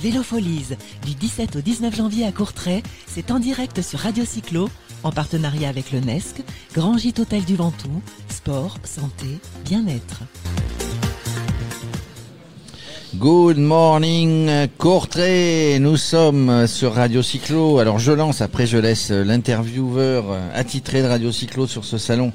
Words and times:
Vélofolies, 0.00 0.76
du 1.04 1.14
17 1.14 1.56
au 1.56 1.60
19 1.60 1.94
janvier 1.94 2.24
à 2.24 2.32
Courtrai, 2.32 2.82
c'est 3.06 3.30
en 3.30 3.38
direct 3.38 3.82
sur 3.82 3.98
Radio 3.98 4.24
Cyclo, 4.24 4.70
en 5.02 5.12
partenariat 5.12 5.68
avec 5.68 5.92
le 5.92 6.00
NESC, 6.00 6.42
Grand 6.72 6.96
Gîte 6.96 7.20
Hôtel 7.20 7.44
du 7.44 7.54
Ventoux, 7.54 8.00
sport, 8.28 8.78
santé, 8.84 9.38
bien-être. 9.66 10.22
Good 13.16 13.58
morning, 13.58 14.48
Courtrai. 14.78 15.78
Nous 15.80 15.96
sommes 15.96 16.68
sur 16.68 16.94
Radio 16.94 17.22
Cyclo. 17.22 17.80
Alors 17.80 17.98
je 17.98 18.12
lance, 18.12 18.40
après 18.40 18.68
je 18.68 18.78
laisse 18.78 19.10
l'intervieweur 19.10 20.26
attitré 20.54 21.02
de 21.02 21.08
Radio 21.08 21.32
Cyclo 21.32 21.66
sur 21.66 21.84
ce 21.84 21.98
salon, 21.98 22.30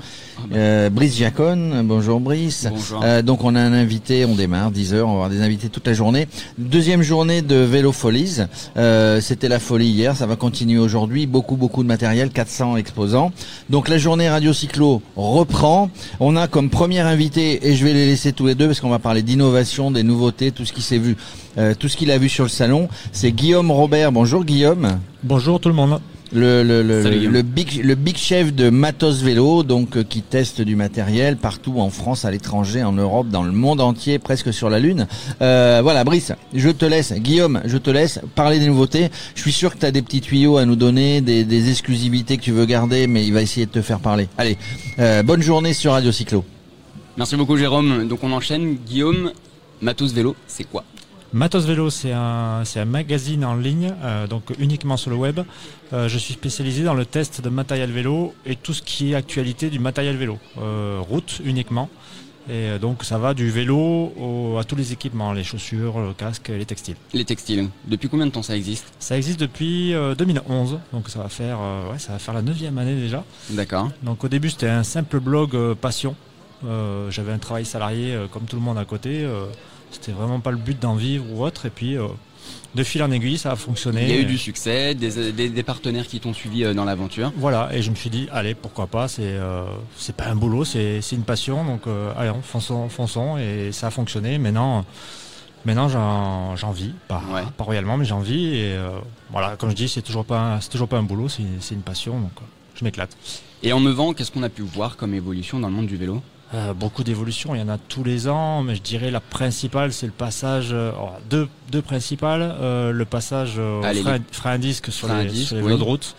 euh, 0.53 0.89
Brice 0.89 1.15
Giacone. 1.15 1.81
Bonjour 1.85 2.19
Brice. 2.19 2.67
Bonjour. 2.69 3.01
Euh, 3.05 3.21
donc 3.21 3.45
on 3.45 3.55
a 3.55 3.61
un 3.61 3.71
invité, 3.71 4.25
on 4.25 4.35
démarre 4.35 4.69
10h, 4.69 4.95
on 5.03 5.05
va 5.05 5.11
avoir 5.11 5.29
des 5.29 5.39
invités 5.41 5.69
toute 5.69 5.87
la 5.87 5.93
journée. 5.93 6.27
Deuxième 6.57 7.03
journée 7.03 7.41
de 7.41 7.55
Vélo 7.55 7.93
Folies. 7.93 8.41
Euh, 8.75 9.21
C'était 9.21 9.47
la 9.47 9.59
folie 9.59 9.87
hier, 9.87 10.17
ça 10.17 10.25
va 10.25 10.35
continuer 10.35 10.79
aujourd'hui. 10.79 11.25
Beaucoup 11.25 11.55
beaucoup 11.55 11.83
de 11.83 11.87
matériel, 11.87 12.31
400 12.31 12.75
exposants. 12.75 13.31
Donc 13.69 13.87
la 13.87 13.97
journée 13.97 14.29
Radio 14.29 14.51
Cyclo 14.51 15.01
reprend. 15.15 15.89
On 16.19 16.35
a 16.35 16.49
comme 16.49 16.69
premier 16.69 16.99
invité, 16.99 17.65
et 17.65 17.75
je 17.77 17.85
vais 17.85 17.93
les 17.93 18.07
laisser 18.07 18.33
tous 18.33 18.47
les 18.47 18.55
deux 18.55 18.67
parce 18.67 18.81
qu'on 18.81 18.89
va 18.89 18.99
parler 18.99 19.21
d'innovation, 19.21 19.89
des 19.89 20.03
nouveautés, 20.03 20.51
tout 20.51 20.64
ce 20.65 20.73
qui 20.73 20.81
s'est 20.81 20.97
vu, 20.97 21.15
euh, 21.57 21.73
tout 21.77 21.87
ce 21.87 21.97
qu'il 21.97 22.11
a 22.11 22.17
vu 22.17 22.29
sur 22.29 22.43
le 22.43 22.49
salon. 22.49 22.89
C'est 23.11 23.31
Guillaume 23.31 23.71
Robert. 23.71 24.11
Bonjour 24.11 24.43
Guillaume. 24.43 24.99
Bonjour 25.23 25.59
tout 25.59 25.69
le 25.69 25.75
monde. 25.75 25.99
Le, 26.33 26.63
le, 26.63 26.81
le, 26.81 27.03
Salut, 27.03 27.13
le, 27.13 27.19
Guillaume. 27.19 27.33
le 27.33 27.41
big, 27.43 27.85
le 27.85 27.95
big 27.95 28.17
chef 28.17 28.53
de 28.53 28.69
Matos 28.69 29.21
Vélo, 29.21 29.61
donc 29.63 29.95
euh, 29.95 30.03
qui 30.03 30.21
teste 30.21 30.59
du 30.59 30.75
matériel 30.75 31.37
partout 31.37 31.75
en 31.79 31.89
France, 31.91 32.25
à 32.25 32.31
l'étranger, 32.31 32.83
en 32.83 32.91
Europe, 32.93 33.29
dans 33.29 33.43
le 33.43 33.51
monde 33.51 33.79
entier, 33.79 34.17
presque 34.17 34.51
sur 34.51 34.69
la 34.69 34.79
Lune. 34.79 35.07
Euh, 35.41 35.81
voilà, 35.83 36.03
Brice, 36.03 36.33
je 36.53 36.69
te 36.71 36.83
laisse, 36.83 37.13
Guillaume, 37.13 37.61
je 37.65 37.77
te 37.77 37.91
laisse 37.91 38.19
parler 38.33 38.59
des 38.59 38.65
nouveautés. 38.67 39.09
Je 39.35 39.41
suis 39.41 39.53
sûr 39.53 39.73
que 39.75 39.79
tu 39.79 39.85
as 39.85 39.91
des 39.91 40.01
petits 40.01 40.19
tuyaux 40.19 40.57
à 40.57 40.65
nous 40.65 40.75
donner, 40.75 41.21
des, 41.21 41.43
des 41.43 41.69
exclusivités 41.69 42.37
que 42.37 42.41
tu 42.43 42.51
veux 42.51 42.65
garder, 42.65 43.05
mais 43.07 43.23
il 43.23 43.31
va 43.31 43.41
essayer 43.43 43.67
de 43.67 43.71
te 43.71 43.81
faire 43.83 43.99
parler. 43.99 44.27
Allez, 44.37 44.57
euh, 44.99 45.21
bonne 45.21 45.43
journée 45.43 45.73
sur 45.73 45.91
Radio 45.91 46.11
Cyclo. 46.11 46.43
Merci 47.17 47.37
beaucoup 47.37 47.55
Jérôme. 47.55 48.07
Donc 48.07 48.23
on 48.23 48.31
enchaîne. 48.33 48.75
Guillaume, 48.85 49.31
Matos 49.81 50.13
Vélo, 50.13 50.35
c'est 50.47 50.63
quoi? 50.63 50.83
Matos 51.33 51.65
Vélo, 51.65 51.89
c'est 51.89 52.13
un, 52.13 52.63
un 52.75 52.85
magazine 52.85 53.43
en 53.43 53.55
ligne, 53.55 53.93
euh, 54.03 54.25
donc 54.27 54.43
uniquement 54.59 54.95
sur 54.95 55.09
le 55.09 55.17
web. 55.17 55.41
Euh, 55.91 56.07
je 56.07 56.17
suis 56.17 56.33
spécialisé 56.33 56.83
dans 56.83 56.93
le 56.93 57.05
test 57.05 57.41
de 57.41 57.49
matériel 57.49 57.91
vélo 57.91 58.33
et 58.45 58.55
tout 58.55 58.73
ce 58.73 58.81
qui 58.81 59.11
est 59.11 59.15
actualité 59.15 59.69
du 59.69 59.79
matériel 59.79 60.15
vélo, 60.15 60.39
euh, 60.61 60.99
route 61.01 61.41
uniquement. 61.43 61.89
Et 62.49 62.77
donc 62.79 63.03
ça 63.03 63.17
va 63.17 63.33
du 63.33 63.49
vélo 63.49 64.13
au- 64.17 64.57
à 64.59 64.63
tous 64.63 64.75
les 64.75 64.93
équipements, 64.93 65.33
les 65.33 65.43
chaussures, 65.43 65.99
le 65.99 66.13
casque, 66.13 66.49
les 66.49 66.63
textiles. 66.65 66.95
Les 67.11 67.25
textiles. 67.25 67.67
Depuis 67.87 68.07
combien 68.07 68.27
de 68.27 68.31
temps 68.31 68.43
ça 68.43 68.55
existe? 68.55 68.85
Ça 68.99 69.17
existe 69.17 69.39
depuis 69.39 69.95
euh, 69.95 70.13
2011, 70.13 70.77
donc 70.93 71.09
ça 71.09 71.19
va 71.19 71.27
faire, 71.27 71.57
euh, 71.59 71.91
ouais, 71.91 71.97
ça 71.99 72.13
va 72.13 72.19
faire 72.19 72.35
la 72.35 72.43
neuvième 72.43 72.77
année 72.77 72.95
déjà. 72.95 73.23
D'accord. 73.49 73.89
Donc 74.03 74.23
au 74.23 74.27
début 74.27 74.51
c'était 74.51 74.69
un 74.69 74.83
simple 74.83 75.19
blog 75.19 75.55
euh, 75.55 75.73
passion. 75.75 76.15
Euh, 76.65 77.09
J'avais 77.11 77.31
un 77.31 77.37
travail 77.37 77.65
salarié 77.65 78.13
euh, 78.13 78.27
comme 78.27 78.43
tout 78.43 78.55
le 78.55 78.61
monde 78.61 78.77
à 78.77 78.85
côté. 78.85 79.23
euh, 79.23 79.45
c'était 79.91 80.11
vraiment 80.11 80.39
pas 80.39 80.51
le 80.51 80.57
but 80.57 80.77
d'en 80.79 80.95
vivre 80.95 81.23
ou 81.31 81.43
autre. 81.43 81.65
Et 81.67 81.69
puis 81.69 81.95
de 82.75 82.83
fil 82.83 83.01
en 83.01 83.09
aiguille 83.11 83.37
ça 83.37 83.51
a 83.51 83.55
fonctionné. 83.55 84.03
Il 84.03 84.09
y 84.09 84.13
a 84.17 84.19
eu 84.19 84.25
du 84.25 84.37
succès, 84.37 84.93
des, 84.93 85.31
des- 85.31 85.49
des 85.49 85.63
partenaires 85.63 86.05
qui 86.07 86.19
t'ont 86.19 86.33
suivi 86.33 86.63
dans 86.73 86.83
l'aventure. 86.85 87.31
Voilà, 87.37 87.69
et 87.73 87.81
je 87.81 87.89
me 87.91 87.95
suis 87.95 88.09
dit, 88.09 88.27
allez, 88.31 88.55
pourquoi 88.55 88.87
pas, 88.87 89.07
c'est 89.07 89.37
c'est 89.95 90.15
pas 90.15 90.25
un 90.27 90.35
boulot, 90.35 90.65
c'est 90.65 90.99
une 91.13 91.23
passion, 91.23 91.63
donc 91.63 91.83
allez, 92.17 92.29
on, 92.31 92.41
fonçons, 92.41 92.89
fonçons, 92.89 93.37
et 93.37 93.71
ça 93.71 93.87
a 93.87 93.91
fonctionné. 93.91 94.37
Maintenant, 94.37 94.83
maintenant 95.63 95.87
j'en 95.87 96.71
vis, 96.71 96.91
pas, 97.07 97.23
Ouais. 97.33 97.43
pas 97.57 97.63
royalement, 97.63 97.95
mais 97.97 98.05
j'en 98.05 98.19
vis, 98.19 98.55
et 98.55 98.75
voilà, 99.31 99.55
comme 99.55 99.69
je 99.69 99.75
dis, 99.75 99.87
c'est 99.87 100.01
toujours 100.01 100.25
pas 100.25 100.59
toujours 100.69 100.89
pas 100.89 100.97
un 100.97 101.03
boulot, 101.03 101.29
c'est 101.29 101.43
c'est 101.61 101.75
une 101.75 101.81
passion, 101.81 102.19
donc 102.19 102.33
je 102.75 102.83
m'éclate. 102.83 103.15
Et 103.63 103.71
en 103.71 103.79
9 103.79 103.97
ans, 103.99 104.13
qu'est-ce 104.13 104.31
qu'on 104.31 104.43
a 104.43 104.49
pu 104.49 104.61
voir 104.63 104.97
comme 104.97 105.13
évolution 105.13 105.59
dans 105.59 105.69
le 105.69 105.73
monde 105.73 105.87
du 105.87 105.95
vélo? 105.95 106.21
Euh, 106.53 106.73
beaucoup 106.73 107.03
d'évolutions, 107.03 107.55
il 107.55 107.59
y 107.59 107.63
en 107.63 107.69
a 107.69 107.77
tous 107.77 108.03
les 108.03 108.27
ans, 108.27 108.61
mais 108.61 108.75
je 108.75 108.81
dirais 108.81 109.09
la 109.09 109.19
principale, 109.19 109.91
c'est 109.91 110.05
le 110.05 110.11
passage, 110.11 110.69
euh, 110.71 110.91
oh, 111.01 111.09
deux, 111.29 111.49
deux 111.71 111.81
principales, 111.81 112.55
euh, 112.61 112.91
le 112.91 113.05
passage 113.05 113.57
au 113.57 113.81
frein, 113.81 114.19
frein 114.31 114.51
à 114.51 114.57
disque 114.57 114.91
sur 114.91 115.07
frein 115.07 115.23
les, 115.23 115.29
disque, 115.29 115.47
sur 115.47 115.55
les 115.55 115.61
oui. 115.63 115.67
vélos 115.69 115.79
de 115.79 115.83
route, 115.83 116.15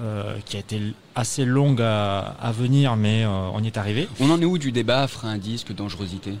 euh, 0.00 0.34
qui 0.46 0.56
a 0.56 0.60
été 0.60 0.80
assez 1.14 1.44
longue 1.44 1.82
à, 1.82 2.20
à 2.40 2.52
venir, 2.52 2.96
mais 2.96 3.26
on 3.26 3.62
y 3.62 3.66
est 3.66 3.76
arrivé. 3.76 4.08
On 4.18 4.30
en 4.30 4.40
est 4.40 4.46
où 4.46 4.56
du 4.56 4.72
débat 4.72 5.06
frein 5.06 5.32
à 5.32 5.38
disque, 5.38 5.74
dangerosité? 5.74 6.32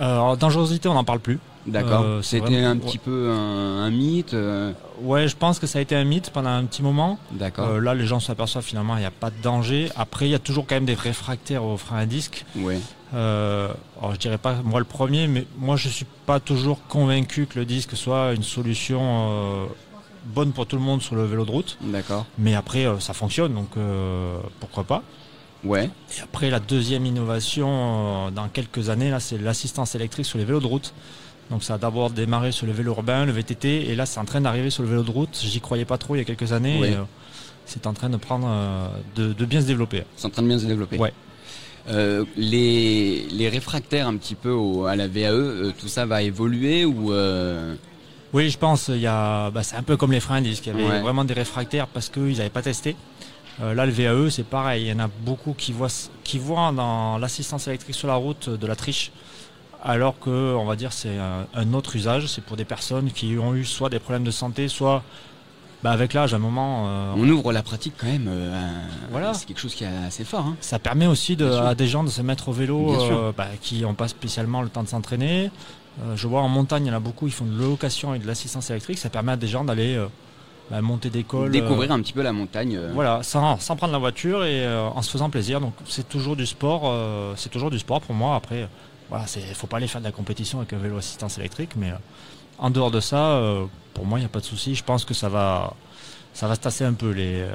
Alors, 0.00 0.36
dangerosité, 0.36 0.88
on 0.88 0.94
n'en 0.94 1.04
parle 1.04 1.20
plus. 1.20 1.38
D'accord. 1.66 2.02
Euh, 2.02 2.22
C'était 2.22 2.64
un 2.64 2.76
petit 2.78 2.98
peu 2.98 3.30
un, 3.30 3.82
un 3.82 3.90
mythe. 3.90 4.32
euh, 4.32 4.72
Ouais, 5.02 5.28
je 5.28 5.36
pense 5.36 5.58
que 5.58 5.66
ça 5.66 5.78
a 5.80 5.82
été 5.82 5.94
un 5.94 6.04
mythe 6.04 6.30
pendant 6.30 6.48
un 6.50 6.64
petit 6.64 6.82
moment. 6.82 7.18
D'accord. 7.32 7.66
Euh, 7.68 7.80
là, 7.80 7.94
les 7.94 8.06
gens 8.06 8.20
s'aperçoivent 8.20 8.64
finalement 8.64 8.96
il 8.96 9.00
n'y 9.00 9.06
a 9.06 9.10
pas 9.10 9.30
de 9.30 9.36
danger. 9.42 9.90
Après, 9.96 10.26
il 10.26 10.30
y 10.30 10.34
a 10.34 10.38
toujours 10.38 10.66
quand 10.66 10.76
même 10.76 10.86
des 10.86 10.94
réfractaires 10.94 11.64
au 11.64 11.76
frein 11.76 11.98
à 11.98 12.06
disque. 12.06 12.44
Ouais. 12.56 12.78
Euh, 13.14 13.68
alors, 14.00 14.14
je 14.14 14.18
dirais 14.18 14.38
pas 14.38 14.54
moi 14.64 14.78
le 14.80 14.86
premier, 14.86 15.26
mais 15.26 15.46
moi, 15.58 15.76
je 15.76 15.88
suis 15.88 16.06
pas 16.26 16.40
toujours 16.40 16.78
convaincu 16.88 17.46
que 17.46 17.58
le 17.58 17.64
disque 17.66 17.96
soit 17.96 18.32
une 18.32 18.42
solution 18.44 19.00
euh, 19.02 19.64
bonne 20.26 20.52
pour 20.52 20.66
tout 20.66 20.76
le 20.76 20.82
monde 20.82 21.02
sur 21.02 21.16
le 21.16 21.24
vélo 21.26 21.44
de 21.44 21.50
route. 21.50 21.76
D'accord. 21.82 22.24
Mais 22.38 22.54
après, 22.54 22.86
euh, 22.86 22.98
ça 22.98 23.12
fonctionne, 23.12 23.52
donc 23.54 23.68
euh, 23.76 24.38
pourquoi 24.60 24.84
pas. 24.84 25.02
Ouais. 25.64 25.90
Et 26.16 26.20
après, 26.22 26.50
la 26.50 26.60
deuxième 26.60 27.04
innovation 27.06 27.68
euh, 28.28 28.30
dans 28.30 28.48
quelques 28.48 28.90
années, 28.90 29.10
là, 29.10 29.20
c'est 29.20 29.38
l'assistance 29.38 29.94
électrique 29.94 30.26
sur 30.26 30.38
les 30.38 30.44
vélos 30.44 30.60
de 30.60 30.66
route. 30.66 30.94
Donc 31.50 31.64
ça 31.64 31.74
a 31.74 31.78
d'abord 31.78 32.10
démarré 32.10 32.52
sur 32.52 32.66
le 32.66 32.72
vélo 32.72 32.92
urbain, 32.92 33.24
le 33.24 33.32
VTT, 33.32 33.88
et 33.90 33.94
là 33.96 34.04
c'est 34.04 34.20
en 34.20 34.26
train 34.26 34.40
d'arriver 34.42 34.68
sur 34.68 34.82
le 34.82 34.90
vélo 34.90 35.02
de 35.02 35.10
route. 35.10 35.38
J'y 35.42 35.60
croyais 35.62 35.86
pas 35.86 35.96
trop 35.96 36.14
il 36.14 36.18
y 36.18 36.20
a 36.20 36.24
quelques 36.24 36.52
années. 36.52 36.78
Ouais. 36.78 36.90
et, 36.90 36.94
euh, 36.94 37.02
c'est 37.64 37.86
en 37.86 37.94
train 37.94 38.10
de 38.10 38.18
prendre, 38.18 38.46
euh, 38.50 38.88
de, 39.16 39.32
de 39.32 39.44
bien 39.46 39.60
se 39.62 39.66
développer. 39.66 40.02
C'est 40.16 40.26
en 40.26 40.30
train 40.30 40.42
de 40.42 40.48
bien 40.48 40.58
se 40.58 40.66
développer. 40.66 40.98
Ouais. 40.98 41.12
Euh, 41.88 42.26
les, 42.36 43.26
les 43.30 43.48
réfractaires 43.48 44.06
un 44.08 44.16
petit 44.18 44.34
peu 44.34 44.50
au- 44.50 44.84
à 44.84 44.94
la 44.94 45.08
VAE, 45.08 45.72
tout 45.78 45.88
ça 45.88 46.04
va 46.04 46.22
évoluer 46.22 46.84
ou 46.84 47.12
Oui, 48.34 48.50
je 48.50 48.58
pense. 48.58 48.88
Il 48.88 49.00
y 49.00 49.06
a, 49.06 49.50
bah, 49.50 49.62
c'est 49.62 49.76
un 49.76 49.82
peu 49.82 49.96
comme 49.96 50.12
les 50.12 50.20
freins 50.20 50.36
à 50.36 50.40
disque. 50.42 50.66
Il 50.66 50.72
y 50.74 50.76
avait 50.76 50.86
Ouais. 50.86 51.00
vraiment 51.00 51.24
des 51.24 51.32
réfractaires 51.34 51.86
parce 51.86 52.10
qu'ils 52.10 52.36
n'avaient 52.36 52.50
pas 52.50 52.60
testé. 52.62 52.94
Euh, 53.60 53.74
là, 53.74 53.86
le 53.86 53.92
VAE, 53.92 54.30
c'est 54.30 54.44
pareil. 54.44 54.84
Il 54.84 54.88
y 54.88 54.92
en 54.92 55.00
a 55.00 55.08
beaucoup 55.08 55.52
qui 55.52 55.72
voient, 55.72 55.88
qui 56.24 56.38
voient 56.38 56.72
dans 56.72 57.18
l'assistance 57.18 57.66
électrique 57.68 57.96
sur 57.96 58.08
la 58.08 58.14
route 58.14 58.48
de 58.48 58.66
la 58.66 58.76
triche, 58.76 59.10
alors 59.82 60.18
que, 60.18 60.54
on 60.54 60.64
va 60.64 60.76
dire, 60.76 60.92
c'est 60.92 61.18
un, 61.18 61.46
un 61.54 61.74
autre 61.74 61.96
usage. 61.96 62.26
C'est 62.26 62.42
pour 62.44 62.56
des 62.56 62.64
personnes 62.64 63.10
qui 63.10 63.36
ont 63.38 63.54
eu 63.54 63.64
soit 63.64 63.88
des 63.90 63.98
problèmes 63.98 64.24
de 64.24 64.30
santé, 64.30 64.68
soit 64.68 65.02
bah, 65.82 65.90
avec 65.92 66.12
l'âge, 66.12 66.32
à 66.34 66.36
un 66.36 66.40
moment. 66.40 66.86
euh, 66.88 67.12
on 67.16 67.28
ouvre 67.28 67.52
la 67.52 67.62
pratique 67.62 67.94
quand 67.98 68.06
même. 68.06 68.26
euh, 68.28 68.70
Voilà. 69.10 69.34
C'est 69.34 69.46
quelque 69.46 69.60
chose 69.60 69.74
qui 69.74 69.84
est 69.84 70.06
assez 70.06 70.24
fort. 70.24 70.44
Hein. 70.46 70.56
Ça 70.60 70.78
permet 70.78 71.06
aussi 71.06 71.34
de, 71.36 71.48
à 71.50 71.74
des 71.74 71.86
gens 71.88 72.04
de 72.04 72.10
se 72.10 72.22
mettre 72.22 72.48
au 72.48 72.52
vélo 72.52 72.92
euh, 73.10 73.32
bah, 73.36 73.46
qui 73.60 73.80
n'ont 73.82 73.94
pas 73.94 74.08
spécialement 74.08 74.62
le 74.62 74.68
temps 74.68 74.82
de 74.82 74.88
s'entraîner. 74.88 75.50
Euh, 76.02 76.14
je 76.16 76.28
vois 76.28 76.42
en 76.42 76.48
montagne, 76.48 76.86
il 76.86 76.88
y 76.88 76.92
en 76.92 76.96
a 76.96 77.00
beaucoup, 77.00 77.26
ils 77.26 77.32
font 77.32 77.44
de 77.44 77.58
location 77.60 78.14
et 78.14 78.20
de 78.20 78.26
l'assistance 78.26 78.70
électrique. 78.70 78.98
Ça 78.98 79.10
permet 79.10 79.32
à 79.32 79.36
des 79.36 79.48
gens 79.48 79.64
d'aller 79.64 79.96
euh, 79.96 80.06
bah, 80.70 80.80
monter 80.82 81.10
des 81.10 81.24
cols. 81.24 81.50
Découvrir 81.50 81.92
un 81.92 82.00
petit 82.00 82.12
peu 82.12 82.22
la 82.22 82.32
montagne. 82.32 82.76
euh, 82.76 82.90
Voilà, 82.94 83.22
sans, 83.22 83.58
sans 83.58 83.76
prendre 83.76 83.92
la 83.92 83.98
voiture 83.98 84.44
et 84.44 84.64
euh, 84.66 84.86
en 84.88 85.02
se 85.02 85.10
faisant 85.10 85.30
plaisir. 85.30 85.60
Donc 85.60 85.74
c'est 85.86 86.08
toujours 86.08 86.36
du 86.36 86.46
sport. 86.46 86.82
euh, 86.84 87.32
c'est 87.36 87.48
toujours 87.50 87.70
du 87.70 87.78
sport 87.78 88.00
pour 88.00 88.14
moi. 88.14 88.34
Après, 88.36 88.62
euh, 88.62 88.66
voilà, 89.08 89.26
c'est 89.26 89.40
faut 89.54 89.66
pas 89.66 89.78
aller 89.78 89.88
faire 89.88 90.00
de 90.00 90.06
la 90.06 90.12
compétition 90.12 90.58
avec 90.58 90.72
un 90.72 90.78
vélo 90.78 90.98
assistance 90.98 91.38
électrique, 91.38 91.70
mais 91.76 91.90
euh, 91.90 91.96
en 92.58 92.70
dehors 92.70 92.90
de 92.90 93.00
ça, 93.00 93.30
euh, 93.32 93.64
pour 93.94 94.04
moi, 94.06 94.18
il 94.18 94.22
n'y 94.22 94.26
a 94.26 94.30
pas 94.30 94.40
de 94.40 94.44
souci. 94.44 94.74
Je 94.74 94.84
pense 94.84 95.04
que 95.04 95.14
ça 95.14 95.28
va, 95.28 95.74
ça 96.34 96.46
va 96.48 96.54
se 96.54 96.60
tasser 96.60 96.84
un 96.84 96.92
peu 96.92 97.10
les, 97.10 97.40
euh, 97.40 97.50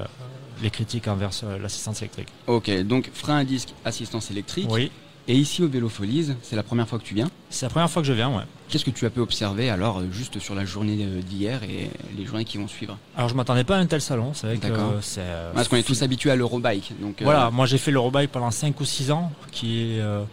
les 0.62 0.70
critiques 0.72 1.08
envers 1.08 1.30
euh, 1.44 1.60
l'assistance 1.60 2.02
électrique. 2.02 2.30
Ok, 2.48 2.72
donc 2.84 3.10
frein 3.14 3.38
à 3.38 3.44
disque, 3.44 3.74
assistance 3.86 4.32
électrique. 4.32 4.68
Oui, 4.72 4.92
Et 5.28 5.36
ici 5.36 5.62
au 5.62 5.68
Vélo 5.68 5.90
Folies, 5.90 6.34
c'est 6.42 6.56
la 6.56 6.64
première 6.64 6.88
fois 6.88 6.98
que 7.00 7.04
tu 7.04 7.14
viens. 7.16 7.30
C'est 7.54 7.66
la 7.66 7.70
première 7.70 7.90
fois 7.90 8.02
que 8.02 8.08
je 8.08 8.14
viens. 8.14 8.30
Ouais. 8.36 8.44
Qu'est-ce 8.70 8.84
que 8.86 8.90
tu 8.92 9.06
as 9.06 9.10
pu 9.10 9.20
observer 9.20 9.70
alors 9.70 10.00
euh, 10.00 10.08
juste 10.12 10.40
sur 10.40 10.56
la 10.56 10.66
journée 10.66 10.98
euh, 11.02 11.22
d'hier 11.22 11.62
et 11.64 11.90
les 12.18 12.26
journées 12.26 12.46
qui 12.46 12.58
vont 12.58 12.68
suivre? 12.68 12.98
Alors 13.16 13.30
je 13.30 13.36
m'attendais 13.36 13.64
pas 13.64 13.76
à 13.78 13.80
un 13.80 13.86
tel 13.86 14.02
salon. 14.02 14.32
C'est 14.34 14.48
vrai 14.48 14.58
que 14.58 14.68
D'accord. 14.68 14.92
euh, 14.96 15.00
c'est. 15.02 15.22
euh, 15.22 15.52
Parce 15.54 15.68
qu'on 15.68 15.76
est 15.78 15.84
tous 15.84 16.02
habitués 16.02 16.32
à 16.32 16.36
l'Eurobike. 16.36 16.94
Donc, 17.00 17.22
euh, 17.22 17.26
Voilà, 17.26 17.50
moi 17.52 17.66
j'ai 17.66 17.78
fait 17.78 17.92
l'Eurobike 17.92 18.32
pendant 18.32 18.52
5 18.52 18.80
ou 18.80 18.86
6 18.86 19.12
ans, 19.12 19.32
qui 19.52 19.80
est, 19.82 20.00
euh, 20.02 20.24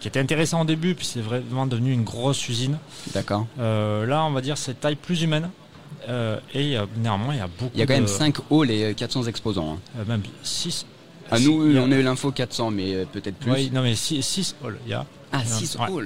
qui 0.00 0.08
était 0.08 0.20
intéressant 0.20 0.62
au 0.62 0.64
début, 0.64 0.94
puis 0.94 1.06
c'est 1.06 1.20
vraiment 1.20 1.66
devenu 1.66 1.92
une 1.92 2.04
grosse 2.04 2.48
usine. 2.48 2.78
D'accord. 3.14 3.46
Là, 3.58 4.24
on 4.24 4.30
va 4.32 4.40
dire 4.40 4.58
c'est 4.58 4.80
taille 4.80 4.96
plus 4.96 5.22
humaine. 5.22 5.48
Et 6.54 6.76
néanmoins, 6.96 7.34
il 7.34 7.38
y 7.38 7.40
a 7.40 7.46
beaucoup. 7.46 7.70
Il 7.74 7.78
y 7.80 7.82
a 7.82 7.86
quand 7.86 7.94
même 7.94 8.02
de- 8.04 8.08
5 8.08 8.36
halls 8.50 8.70
et 8.70 8.84
euh, 8.84 8.92
400 8.94 9.24
exposants. 9.24 9.78
hein. 9.96 10.04
même 10.08 10.22
6. 10.42 10.86
Ah, 11.30 11.38
nous, 11.38 11.62
a- 11.76 11.80
on 11.80 11.92
a 11.92 11.96
eu 11.96 12.02
l'info 12.02 12.32
400, 12.32 12.70
mais 12.72 13.06
peut-être 13.12 13.36
plus. 13.36 13.52
Oui, 13.52 13.70
non 13.72 13.82
mais 13.82 13.94
6 13.94 14.56
halls, 14.64 14.78
il 14.84 14.90
y 14.90 14.94
a. 14.94 15.06
Ah, 15.32 15.44
6 15.44 15.76
Ouais. 15.78 16.04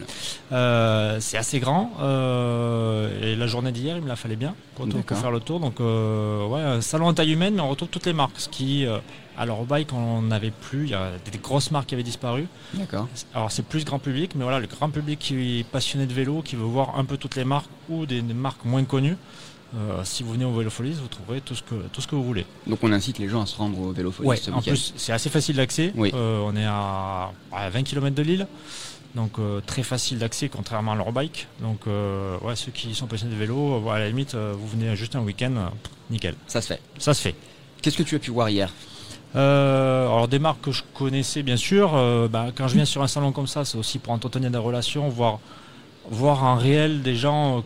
Euh, 0.52 1.18
c'est 1.20 1.36
assez 1.36 1.58
grand. 1.60 1.92
euh, 2.00 3.08
et 3.22 3.36
la 3.36 3.46
journée 3.46 3.72
d'hier, 3.72 3.96
il 3.96 4.02
me 4.02 4.08
la 4.08 4.16
fallait 4.16 4.36
bien 4.36 4.54
pour, 4.74 4.86
faire 5.16 5.30
le 5.30 5.40
tour. 5.40 5.60
Donc, 5.60 5.80
euh, 5.80 6.46
ouais, 6.46 6.60
un 6.60 6.80
salon 6.80 7.08
à 7.08 7.14
taille 7.14 7.32
humaine, 7.32 7.54
mais 7.54 7.60
on 7.62 7.68
retrouve 7.68 7.88
toutes 7.88 8.06
les 8.06 8.12
marques. 8.12 8.38
Ce 8.38 8.48
qui, 8.48 8.86
euh, 8.86 8.98
alors 9.36 9.60
au 9.60 9.64
bike, 9.64 9.92
on 9.92 10.22
n'avait 10.22 10.50
plus. 10.52 10.84
Il 10.84 10.90
y 10.90 10.94
a 10.94 11.10
des 11.30 11.38
grosses 11.38 11.70
marques 11.70 11.88
qui 11.88 11.94
avaient 11.94 12.02
disparu. 12.02 12.46
D'accord. 12.74 13.08
Alors, 13.34 13.50
c'est 13.50 13.64
plus 13.64 13.84
grand 13.84 13.98
public, 13.98 14.32
mais 14.36 14.44
voilà, 14.44 14.60
le 14.60 14.66
grand 14.66 14.90
public 14.90 15.18
qui 15.18 15.60
est 15.60 15.64
passionné 15.64 16.06
de 16.06 16.12
vélo, 16.12 16.42
qui 16.42 16.56
veut 16.56 16.62
voir 16.64 16.98
un 16.98 17.04
peu 17.04 17.16
toutes 17.16 17.36
les 17.36 17.44
marques 17.44 17.70
ou 17.88 18.06
des, 18.06 18.22
des 18.22 18.34
marques 18.34 18.64
moins 18.64 18.84
connues. 18.84 19.16
euh, 19.76 20.02
si 20.04 20.22
vous 20.22 20.32
venez 20.32 20.44
au 20.44 20.52
Vélo 20.52 20.70
Folies, 20.70 20.92
vous 21.02 21.08
trouverez 21.08 21.40
tout 21.40 21.54
ce 21.56 21.62
que, 21.62 21.74
tout 21.92 22.00
ce 22.00 22.06
que 22.06 22.14
vous 22.14 22.22
voulez. 22.24 22.46
Donc 22.68 22.78
on 22.82 22.92
incite 22.92 23.18
les 23.18 23.28
gens 23.28 23.42
à 23.42 23.46
se 23.46 23.56
rendre 23.56 23.78
au 23.80 23.90
vélo 23.92 24.12
Ouais, 24.20 24.38
en 24.52 24.62
plus, 24.62 24.94
c'est 24.96 25.12
assez 25.12 25.28
facile 25.28 25.56
d'accès. 25.56 25.92
Oui. 25.96 26.12
Euh, 26.14 26.40
on 26.46 26.54
est 26.56 26.64
à, 26.64 27.32
à 27.52 27.68
20 27.68 27.82
km 27.82 28.14
de 28.14 28.22
Lille. 28.22 28.46
Donc 29.14 29.38
euh, 29.38 29.60
très 29.64 29.82
facile 29.82 30.18
d'accès 30.18 30.48
contrairement 30.48 30.92
à 30.92 30.96
leur 30.96 31.12
bike. 31.12 31.46
Donc 31.60 31.80
euh, 31.86 32.38
ouais, 32.40 32.56
ceux 32.56 32.72
qui 32.72 32.94
sont 32.94 33.06
passionnés 33.06 33.34
de 33.34 33.38
vélo, 33.38 33.82
euh, 33.86 33.90
à 33.90 33.98
la 33.98 34.08
limite, 34.08 34.34
vous 34.34 34.66
venez 34.68 34.94
juste 34.96 35.16
un 35.16 35.20
week-end, 35.20 35.70
nickel. 36.10 36.34
Ça 36.46 36.60
se 36.60 36.68
fait. 36.68 36.80
Ça 36.98 37.14
se 37.14 37.22
fait. 37.22 37.34
Qu'est-ce 37.82 37.96
que 37.96 38.02
tu 38.02 38.16
as 38.16 38.18
pu 38.18 38.30
voir 38.30 38.48
hier? 38.48 38.72
Alors 39.34 40.28
des 40.28 40.38
marques 40.38 40.62
que 40.62 40.72
je 40.72 40.82
connaissais 40.94 41.42
bien 41.42 41.58
sûr. 41.58 41.92
bah, 42.30 42.46
quand 42.56 42.68
je 42.68 42.74
viens 42.74 42.86
sur 42.86 43.02
un 43.02 43.08
salon 43.08 43.32
comme 43.32 43.46
ça, 43.46 43.66
c'est 43.66 43.76
aussi 43.76 43.98
pour 43.98 44.14
entretenir 44.14 44.50
des 44.50 44.58
relations, 44.58 45.08
voir 45.10 45.40
voir 46.10 46.44
en 46.44 46.56
réel 46.56 47.02
des 47.02 47.16
gens 47.16 47.58
euh, 47.58 47.60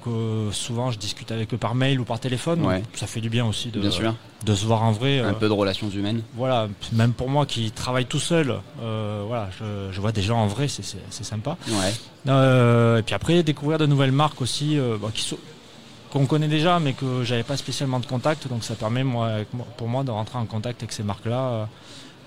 que 0.49 0.55
souvent 0.55 0.91
je 0.91 0.99
discute 0.99 1.31
avec 1.33 1.53
eux 1.53 1.59
par 1.59 1.75
mail 1.75 2.01
ou 2.01 2.05
par 2.05 2.19
téléphone. 2.21 2.65
Ouais. 2.65 2.83
Ça 2.95 3.07
fait 3.07 3.21
du 3.21 3.29
bien 3.31 3.45
aussi 3.47 3.69
de, 3.71 3.81
Bien 3.81 3.91
sûr. 3.91 4.15
de 4.45 4.55
se 4.55 4.65
voir 4.67 4.83
en 4.83 4.93
vrai. 4.93 5.21
Un 5.21 5.27
euh, 5.31 5.33
peu 5.33 5.47
de 5.49 5.53
relations 5.53 5.91
humaines. 5.91 6.23
voilà, 6.35 6.69
même 6.93 7.13
pour 7.13 7.29
moi 7.29 7.45
qui 7.47 7.71
travaille 7.71 8.07
tout 8.07 8.19
seul, 8.21 8.55
euh, 8.83 9.25
voilà, 9.27 9.49
je, 9.59 9.93
je 9.93 10.01
vois 10.01 10.13
des 10.13 10.23
gens 10.23 10.39
en 10.39 10.47
vrai, 10.47 10.69
c'est- 10.69 10.83
sympa. 11.11 11.57
Ouais. 11.69 11.93
Euh, 12.29 12.99
et 12.99 13.03
puis 13.03 13.15
après, 13.15 13.43
découvrir 13.43 13.79
de 13.79 13.87
nouvelles 13.87 14.13
marques 14.13 14.41
aussi, 14.41 14.79
euh, 14.79 14.97
bah, 15.01 15.09
qui 15.15 15.23
sont 15.23 15.39
qu'on 16.13 16.27
connaît 16.27 16.49
déjà, 16.49 16.81
mais 16.81 16.93
que 16.93 17.23
j'avais 17.23 17.45
pas 17.45 17.57
spécialement 17.57 18.01
de 18.01 18.07
contact, 18.07 18.49
donc 18.49 18.65
ça 18.65 18.75
permet 18.75 19.05
moi, 19.05 19.31
pour 19.77 19.87
moi 19.87 20.03
de 20.03 20.11
rentrer 20.11 20.39
en 20.39 20.45
contact 20.45 20.83
avec 20.83 20.91
ces 20.93 21.05
marques-là 21.05 21.39
euh, 21.41 21.65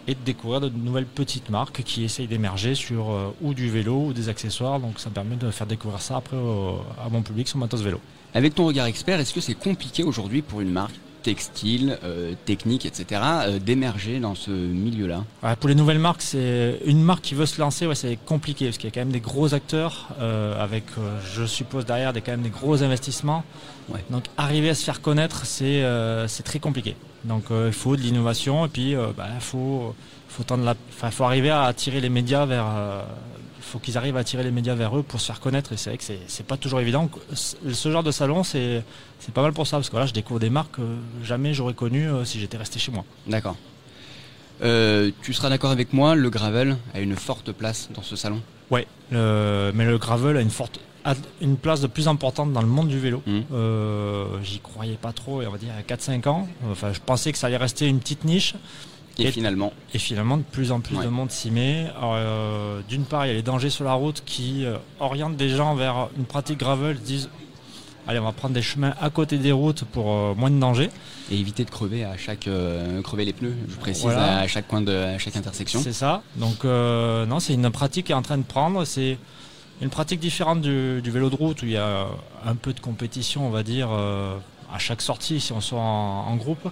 et 0.07 0.15
de 0.15 0.19
découvrir 0.25 0.61
de 0.61 0.69
nouvelles 0.69 1.05
petites 1.05 1.49
marques 1.49 1.83
qui 1.83 2.03
essayent 2.03 2.27
d'émerger 2.27 2.75
sur 2.75 3.11
euh, 3.11 3.33
ou 3.41 3.53
du 3.53 3.69
vélo 3.69 4.07
ou 4.07 4.13
des 4.13 4.29
accessoires, 4.29 4.79
donc 4.79 4.99
ça 4.99 5.09
permet 5.09 5.35
de 5.35 5.49
faire 5.51 5.67
découvrir 5.67 6.01
ça 6.01 6.17
après 6.17 6.37
à 6.37 7.09
mon 7.09 7.21
public 7.21 7.47
sur 7.47 7.57
Matos 7.57 7.81
Vélo. 7.81 7.99
Avec 8.33 8.55
ton 8.55 8.65
regard 8.65 8.87
expert, 8.87 9.19
est-ce 9.19 9.33
que 9.33 9.41
c'est 9.41 9.53
compliqué 9.53 10.03
aujourd'hui 10.03 10.41
pour 10.41 10.61
une 10.61 10.71
marque 10.71 10.95
textile, 11.23 11.97
euh, 12.03 12.33
technique, 12.45 12.85
etc., 12.85 13.21
euh, 13.23 13.59
d'émerger 13.59 14.19
dans 14.19 14.35
ce 14.35 14.51
milieu-là 14.51 15.23
Ouais, 15.41 15.55
pour 15.55 15.69
les 15.69 15.75
nouvelles 15.75 15.99
marques, 15.99 16.21
c'est 16.21 16.79
une 16.85 17.01
marque 17.01 17.23
qui 17.23 17.33
veut 17.33 17.45
se 17.45 17.59
lancer, 17.59 17.87
ouais, 17.87 17.95
c'est 17.95 18.17
compliqué 18.25 18.65
parce 18.65 18.77
qu'il 18.77 18.89
y 18.89 18.91
a 18.91 18.93
quand 18.93 19.01
même 19.01 19.11
des 19.11 19.21
gros 19.21 19.53
acteurs 19.53 20.09
euh, 20.19 20.61
avec, 20.61 20.83
euh, 20.97 21.19
je 21.33 21.45
suppose 21.45 21.85
derrière, 21.85 22.13
des 22.13 22.21
quand 22.21 22.31
même 22.31 22.43
des 22.43 22.49
gros 22.49 22.83
investissements. 22.83 23.43
Ouais. 23.89 24.03
Donc 24.09 24.25
arriver 24.37 24.69
à 24.69 24.75
se 24.75 24.83
faire 24.83 25.01
connaître, 25.01 25.45
c'est 25.45 25.83
c'est 26.27 26.43
très 26.43 26.59
compliqué. 26.59 26.95
Donc 27.25 27.45
il 27.49 27.73
faut 27.73 27.97
de 27.97 28.01
l'innovation 28.01 28.65
et 28.65 28.69
puis 28.69 28.95
bah, 29.17 29.27
faut 29.41 29.93
faut 30.29 30.43
tendre 30.43 30.63
la, 30.63 30.73
enfin, 30.89 31.11
faut 31.11 31.25
arriver 31.25 31.49
à 31.49 31.63
attirer 31.63 31.99
les 31.99 32.09
médias 32.09 32.45
vers. 32.45 32.65
Faut 33.63 33.79
qu'ils 33.79 33.97
arrivent 33.97 34.17
à 34.17 34.19
attirer 34.19 34.43
les 34.43 34.51
médias 34.51 34.75
vers 34.75 34.97
eux 34.97 35.03
pour 35.03 35.19
se 35.21 35.27
faire 35.27 35.39
connaître 35.39 35.71
et 35.73 35.77
c'est 35.77 35.89
vrai 35.89 35.97
que 35.97 36.03
c'est 36.27 36.45
pas 36.45 36.57
toujours 36.57 36.79
évident. 36.81 37.09
Ce 37.33 37.91
genre 37.91 38.03
de 38.03 38.11
salon, 38.11 38.43
c'est 38.43 38.83
pas 39.33 39.41
mal 39.41 39.53
pour 39.53 39.65
ça 39.67 39.77
parce 39.77 39.89
que 39.89 39.95
là, 39.97 40.05
je 40.05 40.13
découvre 40.13 40.39
des 40.39 40.49
marques 40.49 40.75
que 40.75 40.81
jamais 41.23 41.53
j'aurais 41.53 41.73
connues 41.73 42.09
euh, 42.09 42.25
si 42.25 42.39
j'étais 42.39 42.57
resté 42.57 42.79
chez 42.79 42.91
moi. 42.91 43.03
D'accord. 43.27 43.55
Euh, 44.61 45.11
tu 45.23 45.33
seras 45.33 45.49
d'accord 45.49 45.71
avec 45.71 45.93
moi, 45.93 46.15
le 46.15 46.29
gravel 46.29 46.77
a 46.93 46.99
une 46.99 47.15
forte 47.15 47.51
place 47.51 47.89
dans 47.93 48.03
ce 48.03 48.15
salon? 48.15 48.41
Ouais, 48.71 48.87
le- 49.11 49.71
mais 49.73 49.85
le 49.85 49.97
gravel 49.97 50.37
a 50.37 50.41
une 50.41 50.49
forte 50.49 50.79
a 51.05 51.15
une 51.41 51.57
place 51.57 51.81
de 51.81 51.87
plus 51.87 52.07
importante 52.07 52.53
dans 52.53 52.61
le 52.61 52.67
monde 52.67 52.87
du 52.87 52.97
vélo. 52.97 53.21
Mhm. 53.25 53.43
Euh, 53.51 54.25
J'y 54.41 54.59
croyais 54.59 54.95
pas 54.95 55.11
trop, 55.11 55.41
on 55.41 55.49
va 55.51 55.57
dire, 55.57 55.67
il 55.73 55.75
y 55.75 55.79
a 55.79 55.83
4-5 55.97 56.27
ans. 56.29 56.47
Enfin, 56.71 56.93
je 56.93 57.01
pensais 57.05 57.33
que 57.33 57.37
ça 57.37 57.47
allait 57.47 57.57
rester 57.57 57.87
une 57.89 57.99
petite 57.99 58.23
niche. 58.23 58.55
Et, 59.19 59.23
Et- 59.27 59.31
finalement, 59.31 59.71
Et 59.93 59.99
finalement, 59.99 60.37
de 60.37 60.43
plus 60.43 60.71
en 60.71 60.79
plus 60.79 60.95
Ouais. 60.97 61.03
de 61.05 61.09
monde 61.09 61.29
s'y 61.31 61.51
met. 61.51 61.87
Euh, 62.01 62.81
D'une 62.89 63.03
part, 63.05 63.25
il 63.25 63.29
y 63.29 63.31
a 63.31 63.35
les 63.35 63.43
dangers 63.43 63.69
sur 63.69 63.83
la 63.85 63.93
route 63.93 64.23
qui 64.25 64.65
euh, 64.65 64.77
orientent 64.99 65.35
des 65.37 65.49
gens 65.49 65.75
vers 65.75 66.09
une 66.17 66.25
pratique 66.25 66.57
gravel. 66.59 66.95
Ils 66.95 66.99
se 66.99 67.05
disent, 67.05 67.29
allez, 68.07 68.17
on 68.19 68.23
va 68.23 68.31
prendre 68.31 68.55
des 68.55 68.61
chemins 68.63 68.93
à 68.99 69.09
côté 69.11 69.37
des 69.37 69.51
routes 69.51 69.83
pour 69.83 70.11
euh, 70.11 70.33
moins 70.35 70.49
de 70.49 70.59
danger. 70.59 70.89
et 71.31 71.37
éviter 71.39 71.63
de 71.63 71.69
crever 71.69 72.03
à 72.03 72.17
chaque 72.17 72.47
euh, 72.47 73.01
crever 73.03 73.23
les 73.25 73.33
pneus, 73.33 73.53
je 73.69 73.75
précise 73.75 74.03
Voilà. 74.03 74.39
à 74.39 74.47
chaque 74.47 74.67
coin 74.67 74.81
de 74.81 74.91
à 74.91 75.17
chaque 75.19 75.35
intersection. 75.35 75.79
C'est 75.83 75.93
ça. 75.93 76.21
Donc 76.35 76.65
euh, 76.65 77.25
non, 77.27 77.39
c'est 77.39 77.53
une 77.53 77.69
pratique 77.69 78.07
qui 78.07 78.11
est 78.13 78.15
en 78.15 78.21
train 78.23 78.37
de 78.39 78.43
prendre. 78.43 78.83
C'est 78.83 79.17
une 79.81 79.89
pratique 79.89 80.19
différente 80.19 80.61
du, 80.61 81.01
du 81.03 81.11
vélo 81.11 81.29
de 81.29 81.35
route 81.35 81.61
où 81.61 81.65
il 81.65 81.71
y 81.73 81.77
a 81.77 82.07
un 82.45 82.55
peu 82.55 82.73
de 82.73 82.79
compétition, 82.79 83.45
on 83.45 83.51
va 83.51 83.61
dire, 83.63 83.89
à 84.73 84.79
chaque 84.79 85.01
sortie 85.01 85.39
si 85.39 85.53
on 85.53 85.61
sort 85.61 85.79
en, 85.79 86.25
en 86.27 86.35
groupe. 86.35 86.67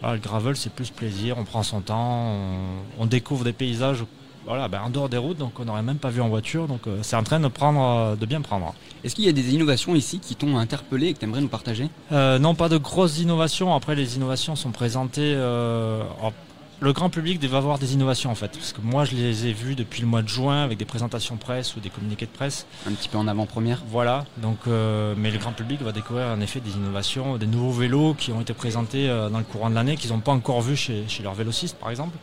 Voilà, 0.00 0.14
le 0.16 0.20
gravel, 0.20 0.56
c'est 0.56 0.72
plus 0.72 0.90
plaisir. 0.90 1.36
On 1.38 1.44
prend 1.44 1.62
son 1.62 1.80
temps, 1.80 2.32
on, 2.32 3.02
on 3.02 3.06
découvre 3.06 3.44
des 3.44 3.52
paysages. 3.52 4.04
Voilà, 4.44 4.66
ben, 4.66 4.80
en 4.84 4.90
dehors 4.90 5.08
des 5.08 5.18
routes, 5.18 5.38
donc 5.38 5.60
on 5.60 5.64
n'aurait 5.64 5.84
même 5.84 5.98
pas 5.98 6.10
vu 6.10 6.20
en 6.20 6.28
voiture. 6.28 6.66
Donc 6.66 6.86
euh, 6.86 6.98
c'est 7.02 7.14
en 7.14 7.22
train 7.22 7.38
de 7.38 7.46
prendre, 7.48 7.80
euh, 7.80 8.16
de 8.16 8.26
bien 8.26 8.40
prendre. 8.40 8.74
Est-ce 9.04 9.14
qu'il 9.14 9.24
y 9.24 9.28
a 9.28 9.32
des 9.32 9.54
innovations 9.54 9.94
ici 9.94 10.18
qui 10.18 10.34
t'ont 10.34 10.58
interpellé 10.58 11.08
et 11.08 11.14
que 11.14 11.20
tu 11.20 11.24
aimerais 11.26 11.40
nous 11.40 11.48
partager? 11.48 11.88
Euh, 12.10 12.40
non, 12.40 12.54
pas 12.56 12.68
de 12.68 12.76
grosses 12.76 13.20
innovations. 13.20 13.72
Après, 13.74 13.94
les 13.94 14.16
innovations 14.16 14.56
sont 14.56 14.70
présentées. 14.70 15.34
alors, 15.34 16.32
le 16.80 16.92
grand 16.92 17.10
public 17.10 17.42
va 17.44 17.58
avoir 17.58 17.78
des 17.78 17.94
innovations 17.94 18.30
en 18.30 18.34
fait, 18.34 18.52
parce 18.52 18.72
que 18.72 18.80
moi 18.80 19.04
je 19.04 19.14
les 19.14 19.46
ai 19.46 19.52
vues 19.52 19.74
depuis 19.74 20.00
le 20.00 20.08
mois 20.08 20.22
de 20.22 20.28
juin 20.28 20.62
avec 20.64 20.78
des 20.78 20.84
présentations 20.84 21.36
presse 21.36 21.76
ou 21.76 21.80
des 21.80 21.90
communiqués 21.90 22.26
de 22.26 22.30
presse. 22.30 22.66
Un 22.88 22.92
petit 22.92 23.08
peu 23.08 23.18
en 23.18 23.28
avant-première 23.28 23.82
Voilà. 23.88 24.24
Donc, 24.38 24.58
euh, 24.66 25.14
mais 25.16 25.30
le 25.30 25.38
grand 25.38 25.52
public 25.52 25.80
va 25.82 25.92
découvrir 25.92 26.26
en 26.26 26.40
effet 26.40 26.60
des 26.60 26.72
innovations, 26.72 27.36
des 27.36 27.46
nouveaux 27.46 27.72
vélos 27.72 28.14
qui 28.14 28.32
ont 28.32 28.40
été 28.40 28.52
présentés 28.52 29.08
euh, 29.08 29.28
dans 29.28 29.38
le 29.38 29.44
courant 29.44 29.70
de 29.70 29.74
l'année, 29.74 29.96
qu'ils 29.96 30.10
n'ont 30.10 30.20
pas 30.20 30.32
encore 30.32 30.60
vu 30.62 30.76
chez, 30.76 31.04
chez 31.08 31.22
leurs 31.22 31.34
vélocistes, 31.34 31.76
par 31.76 31.90
exemple. 31.90 32.16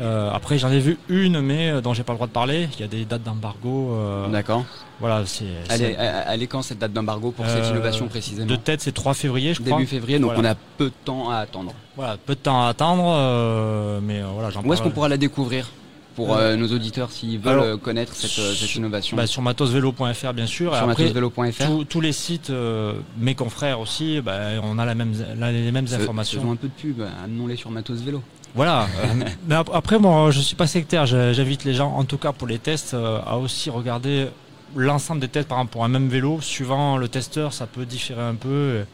Euh, 0.00 0.30
après, 0.32 0.56
j'en 0.58 0.70
ai 0.70 0.78
vu 0.80 0.96
une, 1.08 1.40
mais 1.42 1.70
euh, 1.70 1.80
dont 1.82 1.92
j'ai 1.92 2.02
pas 2.02 2.12
le 2.12 2.16
droit 2.16 2.26
de 2.26 2.32
parler. 2.32 2.68
Il 2.74 2.80
y 2.80 2.84
a 2.84 2.86
des 2.88 3.04
dates 3.04 3.22
d'embargo. 3.22 3.92
euh, 3.94 4.28
D'accord. 4.28 4.64
voilà, 5.00 5.22
c'est. 5.26 5.44
Elle 5.68 5.82
est, 5.82 5.94
c'est- 5.94 5.96
elle 6.28 6.42
est 6.42 6.46
quand 6.46 6.62
cette 6.62 6.78
date 6.78 6.92
d'embargo 6.92 7.30
pour 7.30 7.46
cette 7.46 7.64
Euh, 7.64 7.70
innovation 7.70 8.08
précisément 8.08 8.46
de 8.46 8.56
tête, 8.56 8.80
c'est 8.80 8.92
3 8.92 9.12
février, 9.14 9.52
je 9.54 9.60
crois. 9.62 9.76
Début 9.76 9.86
février, 9.86 10.18
donc 10.18 10.32
Voilà. 10.32 10.48
on 10.48 10.52
a 10.52 10.56
peu 10.78 10.86
de 10.86 10.94
temps 11.04 11.30
à 11.30 11.36
attendre. 11.38 11.72
Voilà, 11.96 12.16
peu 12.24 12.34
de 12.34 12.40
temps 12.40 12.64
à 12.64 12.68
attendre, 12.68 13.04
euh, 13.06 14.00
mais 14.02 14.22
voilà, 14.22 14.48
j'en 14.50 14.62
Où 14.64 14.72
est-ce 14.72 14.80
qu'on 14.82 14.90
pourra 14.90 15.08
la 15.10 15.18
découvrir 15.18 15.68
pour 16.16 16.34
Euh, 16.36 16.56
nos 16.56 16.68
auditeurs 16.68 17.10
s'ils 17.10 17.38
veulent 17.38 17.60
alors, 17.60 17.80
connaître 17.80 18.14
cette, 18.14 18.30
cette 18.30 18.74
innovation 18.74 19.16
Bah, 19.16 19.26
sur 19.26 19.42
matosvélo.fr 19.42 20.32
bien 20.32 20.46
sûr. 20.46 20.74
Sur 20.74 20.86
matosvélo.fr 20.86 21.84
tous- 21.88 22.00
les 22.00 22.12
sites, 22.12 22.48
euh, 22.50 22.94
mes 23.18 23.34
confrères 23.34 23.78
aussi, 23.80 24.20
bah, 24.22 24.38
on 24.62 24.78
a 24.78 24.86
la 24.86 24.94
même, 24.94 25.12
la- 25.38 25.52
les 25.52 25.70
mêmes 25.70 25.86
Fais- 25.86 25.96
informations. 25.96 26.40
Faisons 26.40 26.52
un 26.52 26.56
peu 26.56 26.68
de 26.68 26.72
pub, 26.72 27.02
amenons-les 27.24 27.56
sur 27.56 27.70
Matos 27.70 28.00
Vélo. 28.00 28.22
Voilà. 28.54 28.86
mais 29.46 29.54
ap- 29.54 29.70
après, 29.72 29.98
moi, 29.98 30.30
je 30.30 30.40
suis 30.40 30.56
pas 30.56 30.66
sectaire. 30.66 31.06
J'invite 31.06 31.64
les 31.64 31.74
gens, 31.74 31.92
en 31.94 32.04
tout 32.04 32.18
cas 32.18 32.32
pour 32.32 32.46
les 32.48 32.58
tests, 32.58 32.94
euh, 32.94 33.20
à 33.26 33.38
aussi 33.38 33.70
regarder 33.70 34.28
l'ensemble 34.76 35.20
des 35.20 35.28
tests, 35.28 35.48
par 35.48 35.58
exemple 35.58 35.72
pour 35.72 35.84
un 35.84 35.88
même 35.88 36.08
vélo. 36.08 36.40
Suivant 36.40 36.96
le 36.96 37.08
testeur, 37.08 37.52
ça 37.52 37.66
peut 37.66 37.86
différer 37.86 38.22
un 38.22 38.34
peu. 38.34 38.84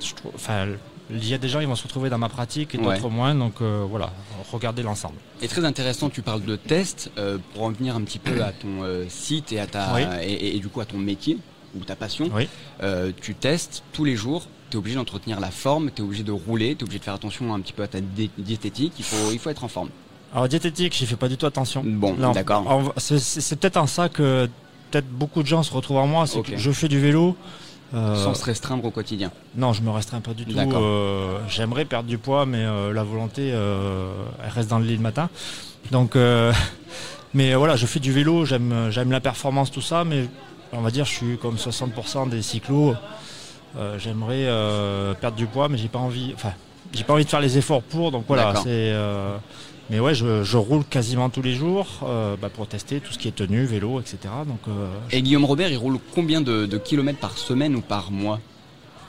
Je 0.00 0.14
trouve- 0.14 0.32
Enfin, 0.34 0.66
il 1.10 1.26
y 1.26 1.34
a 1.34 1.38
des 1.38 1.48
gens 1.48 1.58
qui 1.60 1.66
vont 1.66 1.74
se 1.74 1.82
retrouver 1.84 2.10
dans 2.10 2.18
ma 2.18 2.28
pratique 2.28 2.74
et 2.74 2.78
Ouais. 2.78 2.96
d'autres 2.96 3.08
moins. 3.08 3.34
Donc 3.34 3.54
euh, 3.62 3.84
voilà, 3.88 4.10
regardez 4.52 4.82
l'ensemble. 4.82 5.16
Et 5.42 5.48
très 5.48 5.64
intéressant, 5.64 6.08
tu 6.10 6.22
parles 6.22 6.44
de 6.44 6.56
tests, 6.56 7.10
euh, 7.18 7.38
pour 7.54 7.64
en 7.64 7.70
venir 7.70 7.96
un 7.96 8.02
petit 8.02 8.18
peu 8.18 8.42
à 8.42 8.52
ton 8.52 8.82
euh, 8.82 9.06
site 9.08 9.52
et, 9.52 9.58
à 9.60 9.66
ta, 9.66 9.94
Oui. 9.94 10.02
et, 10.22 10.32
et- 10.32 10.56
et 10.56 10.58
du 10.60 10.68
coup 10.68 10.80
à 10.80 10.84
ton 10.84 10.98
métier 10.98 11.38
ou 11.76 11.84
ta 11.84 11.96
passion. 11.96 12.28
Oui. 12.34 12.48
Euh, 12.82 13.12
tu 13.20 13.34
testes 13.34 13.82
tous 13.92 14.04
les 14.04 14.16
jours, 14.16 14.46
tu 14.70 14.76
es 14.76 14.78
obligé 14.78 14.96
d'entretenir 14.96 15.40
la 15.40 15.50
forme, 15.50 15.90
tu 15.94 16.02
es 16.02 16.04
obligé 16.04 16.22
de 16.22 16.32
rouler, 16.32 16.74
tu 16.74 16.80
es 16.80 16.82
obligé 16.84 16.98
de 16.98 17.04
faire 17.04 17.14
attention 17.14 17.52
un 17.54 17.60
petit 17.60 17.72
peu 17.72 17.82
à 17.82 17.88
ta 17.88 17.98
diététique, 18.00 18.92
il 18.98 19.04
faut, 19.04 19.32
il 19.32 19.38
faut 19.38 19.50
être 19.50 19.64
en 19.64 19.68
forme. 19.68 19.88
Alors 20.34 20.46
diététique, 20.48 20.94
j'y 20.94 21.06
fais 21.06 21.16
pas 21.16 21.28
du 21.28 21.36
tout 21.36 21.46
attention. 21.46 21.82
Bon, 21.84 22.14
d'accord. 22.32 22.92
C'est 22.98 23.58
peut-être 23.58 23.76
en 23.78 23.86
ça 23.86 24.08
que 24.08 24.48
peut-être 24.90 25.08
beaucoup 25.08 25.42
de 25.42 25.48
gens 25.48 25.62
se 25.62 25.72
retrouvent 25.72 25.96
en 25.98 26.06
moi. 26.06 26.26
C'est 26.26 26.42
que 26.42 26.56
je 26.56 26.70
fais 26.70 26.88
du 26.88 27.00
vélo. 27.00 27.34
euh, 27.94 28.14
Sans 28.22 28.34
se 28.34 28.44
restreindre 28.44 28.84
au 28.84 28.90
quotidien. 28.90 29.32
Non, 29.56 29.72
je 29.72 29.80
me 29.80 29.88
restreins 29.90 30.20
pas 30.20 30.34
du 30.34 30.44
tout. 30.44 30.58
Euh, 30.58 31.38
J'aimerais 31.48 31.86
perdre 31.86 32.08
du 32.08 32.18
poids, 32.18 32.44
mais 32.44 32.58
euh, 32.64 32.92
la 32.92 33.04
volonté, 33.04 33.48
elle 33.48 34.50
reste 34.50 34.68
dans 34.68 34.78
le 34.78 34.84
lit 34.84 34.96
le 34.96 35.02
matin. 35.02 35.30
Donc, 35.92 36.14
mais 37.34 37.54
voilà, 37.54 37.76
je 37.76 37.86
fais 37.86 38.00
du 38.00 38.12
vélo, 38.12 38.44
j'aime, 38.44 38.88
j'aime 38.90 39.10
la 39.10 39.20
performance, 39.20 39.70
tout 39.70 39.80
ça, 39.80 40.04
mais 40.04 40.26
on 40.72 40.80
va 40.80 40.90
dire, 40.90 41.04
je 41.04 41.12
suis 41.12 41.38
comme 41.38 41.56
60% 41.56 42.28
des 42.28 42.42
cyclos. 42.42 42.94
Euh, 43.76 43.98
j'aimerais 43.98 44.46
euh, 44.46 45.14
perdre 45.14 45.36
du 45.36 45.46
poids, 45.46 45.68
mais 45.68 45.78
j'ai 45.78 45.88
pas 45.88 45.98
envie. 45.98 46.32
Enfin, 46.34 46.52
j'ai 46.92 47.04
pas 47.04 47.12
envie 47.14 47.24
de 47.24 47.30
faire 47.30 47.40
les 47.40 47.58
efforts 47.58 47.82
pour. 47.82 48.10
Donc 48.10 48.24
voilà, 48.26 48.54
c'est. 48.56 48.64
euh, 48.66 49.36
mais 49.90 50.00
ouais, 50.00 50.14
je, 50.14 50.42
je 50.42 50.56
roule 50.58 50.84
quasiment 50.84 51.30
tous 51.30 51.40
les 51.42 51.54
jours 51.54 51.86
bah, 52.02 52.48
pour 52.52 52.66
tester 52.66 53.00
tout 53.00 53.12
ce 53.12 53.18
qui 53.18 53.28
est 53.28 53.34
tenue, 53.34 53.64
vélo, 53.64 54.00
etc. 54.00 54.18
Donc, 54.46 54.60
Et 55.10 55.22
Guillaume 55.22 55.46
Robert, 55.46 55.70
il 55.70 55.78
roule 55.78 55.98
combien 56.14 56.40
de, 56.42 56.66
de 56.66 56.78
kilomètres 56.78 57.18
par 57.20 57.38
semaine 57.38 57.74
ou 57.74 57.80
par 57.80 58.10
mois? 58.10 58.38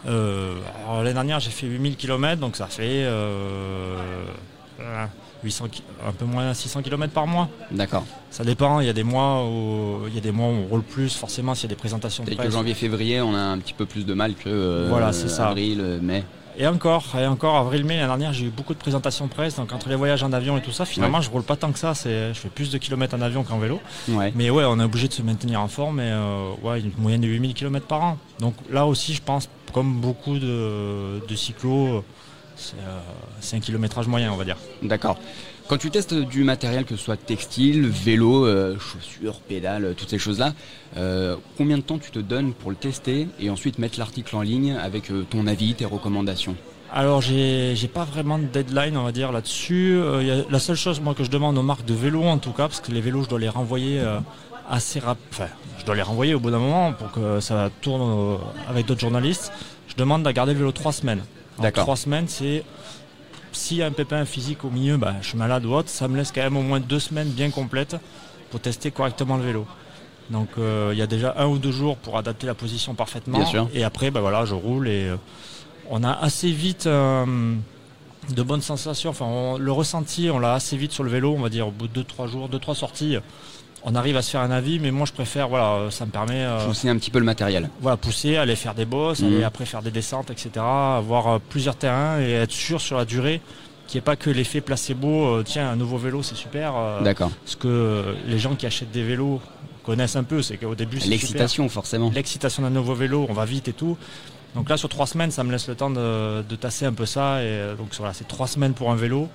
L'année 0.06 1.13
dernière, 1.13 1.42
j'ai 1.42 1.50
fait 1.51 1.68
8000 1.68 1.98
km, 1.98 2.39
donc 2.39 2.56
ça 2.56 2.68
fait 2.68 3.06
800, 5.43 5.67
ki- 5.69 5.84
un 6.08 6.12
peu 6.12 6.25
moins 6.25 6.53
600 6.53 6.81
km 6.81 7.13
par 7.13 7.27
mois. 7.27 7.48
D'accord. 7.72 8.03
Ça 8.31 8.43
dépend, 8.43 8.79
il 8.79 8.88
y 8.88 8.89
a 8.89 8.93
des 8.93 9.03
mois 9.03 9.46
où 9.46 10.01
il 10.08 10.13
y 10.13 10.17
a 10.17 10.22
des 10.22 10.31
mois 10.31 10.48
où 10.48 10.51
on 10.51 10.65
roule 10.67 10.84
plus, 10.84 11.15
forcément 11.15 11.55
s'il 11.55 11.63
y 11.69 11.74
a 11.74 11.75
des 11.75 11.79
présentations 11.79 12.24
de 12.24 12.29
que 12.34 12.50
janvier-février, 12.50 13.22
on 13.22 13.34
a 13.36 13.39
un 13.39 13.58
petit 13.58 13.74
peu 13.74 13.86
plus 13.86 14.05
de 14.05 14.13
mal 14.13 14.34
que 14.36 14.50
euh, 14.50 14.88
Voilà, 14.89 15.13
c'est 15.13 15.29
ça. 15.29 15.48
avril, 15.50 15.79
euh, 15.81 16.00
mai. 16.01 16.24
Et 16.58 16.67
encore, 16.67 17.05
et 17.17 17.25
encore 17.25 17.55
avril-mai 17.55 17.96
l'année 17.96 18.08
dernière, 18.08 18.34
j'ai 18.34 18.48
eu 18.48 18.50
beaucoup 18.50 18.74
de 18.74 18.79
présentations 18.79 19.29
presse, 19.29 19.55
donc 19.55 19.72
entre 19.72 19.88
les 19.88 19.96
voyages 19.96 20.24
en 20.24 20.34
avion 20.34 20.58
et 20.58 20.62
tout 20.62 20.72
ça, 20.74 20.84
finalement 20.84 21.22
je 21.22 21.29
roule 21.29 21.43
pas 21.43 21.55
tant 21.55 21.72
que 21.72 21.79
ça, 21.79 21.93
c'est, 21.93 22.34
je 22.34 22.39
fais 22.39 22.50
plus 22.50 22.69
de 22.69 22.77
kilomètres 22.77 23.15
en 23.15 23.22
avion 23.22 23.43
qu'en 23.43 23.60
vélo. 23.60 23.79
Ouais. 24.10 24.34
Mais 24.36 24.50
ouais, 24.50 24.65
on 24.67 24.77
est 24.77 24.84
obligé 24.84 25.08
de 25.08 25.13
se 25.13 25.22
maintenir 25.22 25.62
en 25.62 25.69
forme 25.69 26.01
et 26.01 26.12
euh, 26.12 26.50
ouais, 26.62 26.81
une 26.81 26.91
moyenne 26.98 27.22
de 27.22 27.27
8000 27.27 27.53
km 27.53 27.86
par 27.86 28.01
an. 28.03 28.17
Donc 28.41 28.55
là 28.69 28.86
aussi, 28.88 29.13
je 29.13 29.22
pense, 29.22 29.48
comme 29.72 30.01
beaucoup 30.01 30.38
de, 30.38 31.25
de 31.25 31.36
cyclos, 31.36 32.03
c'est, 32.60 32.75
euh, 32.75 33.00
c'est 33.39 33.56
un 33.56 33.60
kilométrage 33.62 34.08
moyen, 34.08 34.32
on 34.32 34.36
va 34.36 34.46
dire. 34.46 34.58
D'accord. 34.84 35.18
Quand 35.68 35.78
tu 35.78 35.92
testes 35.92 36.16
du 36.16 36.44
matériel, 36.44 36.84
que 36.84 36.96
ce 36.96 37.04
soit 37.04 37.16
textile, 37.16 37.88
vélo, 37.88 38.46
euh, 38.46 38.75
chaussures, 38.80 39.39
pédales, 39.39 39.86
euh, 39.86 39.94
toutes 39.94 40.10
ces 40.10 40.18
choses-là, 40.18 40.54
euh, 40.98 41.36
combien 41.58 41.78
de 41.78 41.84
temps 41.84 42.00
tu 42.00 42.10
te 42.10 42.18
donnes 42.18 42.54
pour 42.54 42.72
le 42.72 42.75
tester 42.75 43.28
et 43.39 43.51
ensuite 43.51 43.78
mettre 43.78 44.00
l'article 44.00 44.36
en 44.36 44.42
ligne 44.42 44.74
avec 44.74 45.12
euh, 45.12 45.28
ton 45.30 45.46
avis, 45.46 45.75
tes 45.75 45.86
recommandations? 45.86 46.56
Alors 46.92 47.22
j'ai 47.22 47.75
pas 47.94 48.04
vraiment 48.04 48.39
de 48.39 48.46
deadline 48.46 48.98
on 48.98 49.04
va 49.04 49.12
dire 49.12 49.32
là-dessus. 49.32 50.01
La 50.50 50.58
seule 50.58 50.75
chose 50.75 51.00
moi 51.00 51.13
que 51.13 51.24
je 51.24 51.30
demande 51.30 51.56
aux 51.56 51.62
marques 51.62 51.86
de 51.86 51.94
vélos 51.94 52.24
en 52.24 52.39
tout 52.39 52.51
cas, 52.51 52.68
parce 52.68 52.82
que 52.82 52.92
les 52.92 53.00
vélos 53.00 53.25
je 53.25 53.30
dois 53.30 53.38
les 53.38 53.48
renvoyer 53.48 54.01
assez 54.68 55.00
rapide. 55.00 55.24
Enfin, 55.30 55.50
je 55.78 55.86
dois 55.86 55.94
les 55.94 56.01
renvoyer 56.01 56.34
au 56.34 56.39
bout 56.39 56.50
d'un 56.50 56.58
moment 56.58 56.94
pour 56.94 57.12
que 57.12 57.39
ça 57.42 57.70
tourne 57.82 58.39
avec 58.68 58.88
d'autres 58.88 59.01
journalistes. 59.01 59.51
Je 59.88 59.94
demande 59.98 60.25
à 60.25 60.34
garder 60.34 60.54
le 60.54 60.60
vélo 60.60 60.72
trois 60.72 60.92
semaines. 60.92 61.22
D'accord. 61.63 61.84
Trois 61.84 61.96
semaines, 61.98 62.28
c'est 62.28 62.63
s'il 63.51 63.78
y 63.78 63.84
a 63.84 63.88
un 63.88 63.92
pépin 63.92 64.24
physique 64.25 64.63
au 64.63 64.70
milieu, 64.70 64.98
bah, 64.98 65.16
je 65.22 65.28
suis 65.30 65.38
malade 65.38 65.66
ou 65.66 65.74
autre, 65.74 65.89
ça 65.89 66.08
me 66.08 66.16
laisse 66.18 66.32
quand 66.32 66.42
même 66.42 66.56
au 66.58 66.62
moins 66.62 66.80
deux 66.80 67.00
semaines 67.00 67.30
bien 67.30 67.50
complètes 67.50 67.96
pour 68.51 68.60
tester 68.60 68.92
correctement 68.92 69.38
le 69.38 69.44
vélo. 69.44 69.66
Donc 70.30 70.50
euh, 70.60 70.89
il 70.94 71.00
y 71.00 71.01
a 71.01 71.08
déjà 71.08 71.34
un 71.38 71.48
ou 71.48 71.58
deux 71.58 71.72
jours 71.72 71.98
pour 71.98 72.18
adapter 72.18 72.46
la 72.46 72.54
position 72.54 72.94
parfaitement. 72.94 73.39
Bien 73.39 73.48
sûr. 73.48 73.68
Et 73.74 73.84
après, 73.84 74.12
bah, 74.12 74.22
voilà, 74.22 74.46
je 74.46 74.54
roule 74.54 74.88
et 74.88 75.06
euh, 75.10 75.16
on 75.89 76.04
a 76.04 76.12
assez 76.12 76.51
vite 76.51 76.86
euh, 76.86 77.56
de 78.30 78.44
bonnes 78.44 78.62
sensations. 78.62 79.10
Enfin, 79.10 79.25
on- 79.25 79.58
le 79.58 79.72
ressenti, 79.72 80.30
on 80.32 80.38
l'a 80.38 80.54
assez 80.54 80.78
vite 80.78 80.92
sur 80.92 81.04
le 81.04 81.10
vélo, 81.10 81.34
on 81.36 81.42
va 81.42 81.50
dire 81.50 81.68
au 81.68 81.72
bout 81.72 81.88
de 81.88 81.94
deux 81.94 82.04
trois 82.04 82.28
jours, 82.28 82.48
deux 82.50 82.60
trois 82.60 82.75
sorties. 82.75 83.18
On 83.83 83.95
arrive 83.95 84.17
à 84.17 84.21
se 84.21 84.31
faire 84.31 84.41
un 84.41 84.51
avis, 84.51 84.77
mais 84.79 84.91
moi 84.91 85.05
je 85.05 85.13
préfère, 85.13 85.48
voilà, 85.48 85.71
euh, 85.74 85.89
ça 85.89 86.05
me 86.05 86.12
permet 86.12 86.43
euh, 86.43 86.65
Pousser 86.65 86.89
un 86.89 86.98
petit 86.98 87.12
peu 87.12 87.19
le 87.19 87.25
matériel. 87.25 87.69
voilà, 87.81 87.95
pousser, 87.98 88.36
aller 88.36 88.55
faire 88.57 88.75
des 88.75 88.86
bosses, 88.86 89.21
Mhm. 89.21 89.27
aller 89.36 89.43
après 89.43 89.65
faire 89.65 89.81
des 89.81 89.91
descentes, 89.91 90.29
etc. 90.31 90.50
Avoir 90.57 91.27
euh, 91.27 91.39
plusieurs 91.50 91.75
terrains 91.75 92.19
et 92.19 92.31
être 92.31 92.51
sûr 92.51 92.81
sur 92.81 92.98
la 92.98 93.05
durée 93.05 93.41
qu'il 93.88 93.98
n'y 93.98 94.00
ait 94.00 94.05
pas 94.05 94.15
que 94.17 94.29
l'effet 94.29 94.62
placebo. 94.62 95.25
euh, 95.27 95.43
tiens, 95.43 95.69
un 95.69 95.75
nouveau 95.77 95.98
vélo, 95.98 96.21
c'est 96.24 96.36
super. 96.36 96.74
euh, 96.75 97.01
D'accord. 97.01 97.31
ce 97.45 97.55
que 97.55 98.15
les 98.27 98.38
gens 98.38 98.55
qui 98.55 98.65
achètent 98.65 98.91
des 98.91 99.01
vélos 99.03 99.41
connaissent 99.83 100.17
un 100.17 100.24
peu, 100.24 100.41
c'est 100.41 100.57
qu'au 100.57 100.75
début, 100.75 101.00
c'est. 101.00 101.07
L'excitation, 101.09 101.67
forcément. 101.69 102.12
L'excitation 102.13 102.62
d'un 102.63 102.69
nouveau 102.69 102.93
vélo, 102.95 103.25
on 103.29 103.33
va 103.33 103.45
vite 103.45 103.67
et 103.69 103.74
tout. 103.74 103.98
Donc 104.55 104.67
là, 104.69 104.77
sur 104.77 104.89
trois 104.89 105.07
semaines, 105.07 105.31
ça 105.31 105.43
me 105.43 105.51
laisse 105.51 105.67
le 105.69 105.75
temps 105.75 105.89
de, 105.89 106.41
de 106.41 106.55
tasser 106.55 106.86
un 106.86 106.93
peu 106.93 107.05
ça. 107.05 107.41
Et 107.43 107.75
donc 107.77 107.89
voilà, 107.98 108.13
c'est 108.13 108.27
trois 108.27 108.48
semaines 108.48 108.74
pour 108.74 108.91
un 108.91 108.95
vélo. 108.95 109.29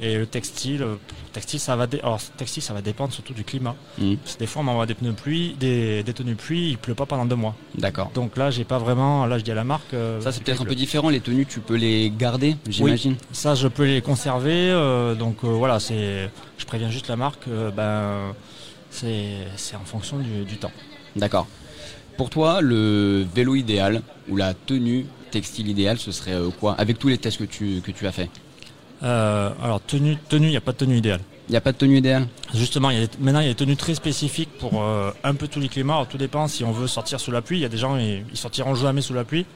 Et 0.00 0.16
le 0.16 0.26
textile, 0.26 0.82
euh, 0.82 0.94
textile, 1.32 1.58
ça 1.58 1.74
va, 1.74 1.86
dé- 1.88 1.98
alors 2.00 2.20
textile, 2.36 2.62
ça 2.62 2.72
va 2.72 2.80
dépendre 2.82 3.12
surtout 3.12 3.34
du 3.34 3.42
climat. 3.42 3.74
Mhm. 3.98 4.16
Parce 4.18 4.34
que 4.34 4.38
des 4.38 4.46
fois, 4.46 4.60
on 4.62 4.64
m'envoie 4.64 4.86
des 4.86 4.94
pneus 4.94 5.12
pluie, 5.12 5.56
des, 5.58 6.04
des 6.04 6.12
tenues 6.12 6.36
pluie, 6.36 6.70
il 6.70 6.78
pleut 6.78 6.94
pas 6.94 7.04
pendant 7.04 7.24
deux 7.26 7.34
mois. 7.34 7.56
D'accord. 7.74 8.10
Donc 8.14 8.36
là, 8.36 8.50
j'ai 8.52 8.62
pas 8.64 8.78
vraiment. 8.78 9.26
Là, 9.26 9.38
je 9.38 9.44
dis 9.44 9.50
à 9.50 9.54
la 9.56 9.64
marque. 9.64 9.92
euh, 9.94 10.20
Ça, 10.20 10.30
c'est 10.30 10.42
peut-être 10.44 10.62
un 10.62 10.66
peu 10.66 10.76
différent. 10.76 11.08
Les 11.08 11.20
tenues, 11.20 11.46
tu 11.46 11.58
peux 11.60 11.74
les 11.74 12.12
garder, 12.16 12.56
j'imagine. 12.68 13.16
Ça, 13.32 13.54
je 13.56 13.66
peux 13.66 13.84
les 13.86 14.00
conserver. 14.00 14.70
euh, 14.70 15.14
donc 15.16 15.38
euh, 15.42 15.48
voilà, 15.48 15.80
c'est. 15.80 16.30
Je 16.58 16.64
préviens 16.64 16.90
juste 16.90 17.08
la 17.08 17.16
marque. 17.16 17.48
ben, 17.76 18.34
c'est 18.90 19.30
c'est 19.56 19.76
en 19.76 19.84
fonction 19.84 20.18
du, 20.18 20.44
du 20.44 20.56
temps. 20.58 20.72
D'accord. 21.16 21.46
Pour 22.16 22.30
toi, 22.30 22.60
le 22.60 23.26
vélo 23.34 23.54
idéal 23.54 24.02
ou 24.28 24.36
la 24.36 24.54
tenue 24.54 25.06
textile 25.30 25.68
idéale, 25.68 25.98
ce 25.98 26.10
serait 26.12 26.36
quoi? 26.58 26.74
Avec 26.78 26.98
tous 26.98 27.08
les 27.08 27.18
tests 27.18 27.38
que 27.38 27.44
tu, 27.44 27.80
que 27.84 27.90
tu 27.92 28.06
as 28.06 28.12
fait? 28.12 28.28
Euh, 29.02 29.50
alors 29.62 29.80
tenue, 29.80 30.16
tenue, 30.28 30.46
il 30.48 30.50
n'y 30.50 30.56
a 30.56 30.60
pas 30.60 30.72
de 30.72 30.78
tenue 30.78 30.96
idéale. 30.96 31.20
Il 31.48 31.52
n'y 31.52 31.56
a 31.56 31.60
pas 31.62 31.72
de 31.72 31.78
tenue 31.78 31.96
idéale 31.98 32.26
Justement, 32.54 32.90
il 32.90 32.98
y 32.98 33.02
a 33.02 33.06
des- 33.06 33.16
maintenant 33.20 33.40
il 33.40 33.44
y 33.46 33.50
a 33.50 33.52
des 33.52 33.56
tenues 33.56 33.76
très 33.76 33.94
spécifiques 33.94 34.50
pour 34.58 34.82
euh, 34.82 35.10
un 35.24 35.34
peu 35.34 35.48
tous 35.48 35.60
les 35.60 35.68
climats. 35.68 35.94
Alors, 35.94 36.08
tout 36.08 36.18
dépend 36.18 36.46
si 36.48 36.62
on 36.64 36.72
veut 36.72 36.86
sortir 36.86 37.20
sous 37.20 37.30
la 37.30 37.40
pluie. 37.42 37.58
Il 37.58 37.62
y 37.62 37.64
a 37.64 37.68
des 37.70 37.78
gens 37.78 37.96
ils, 37.96 38.24
ils 38.30 38.36
sortiront 38.36 38.74
jamais 38.74 39.00
sous 39.00 39.14
la 39.14 39.24
pluie. 39.24 39.46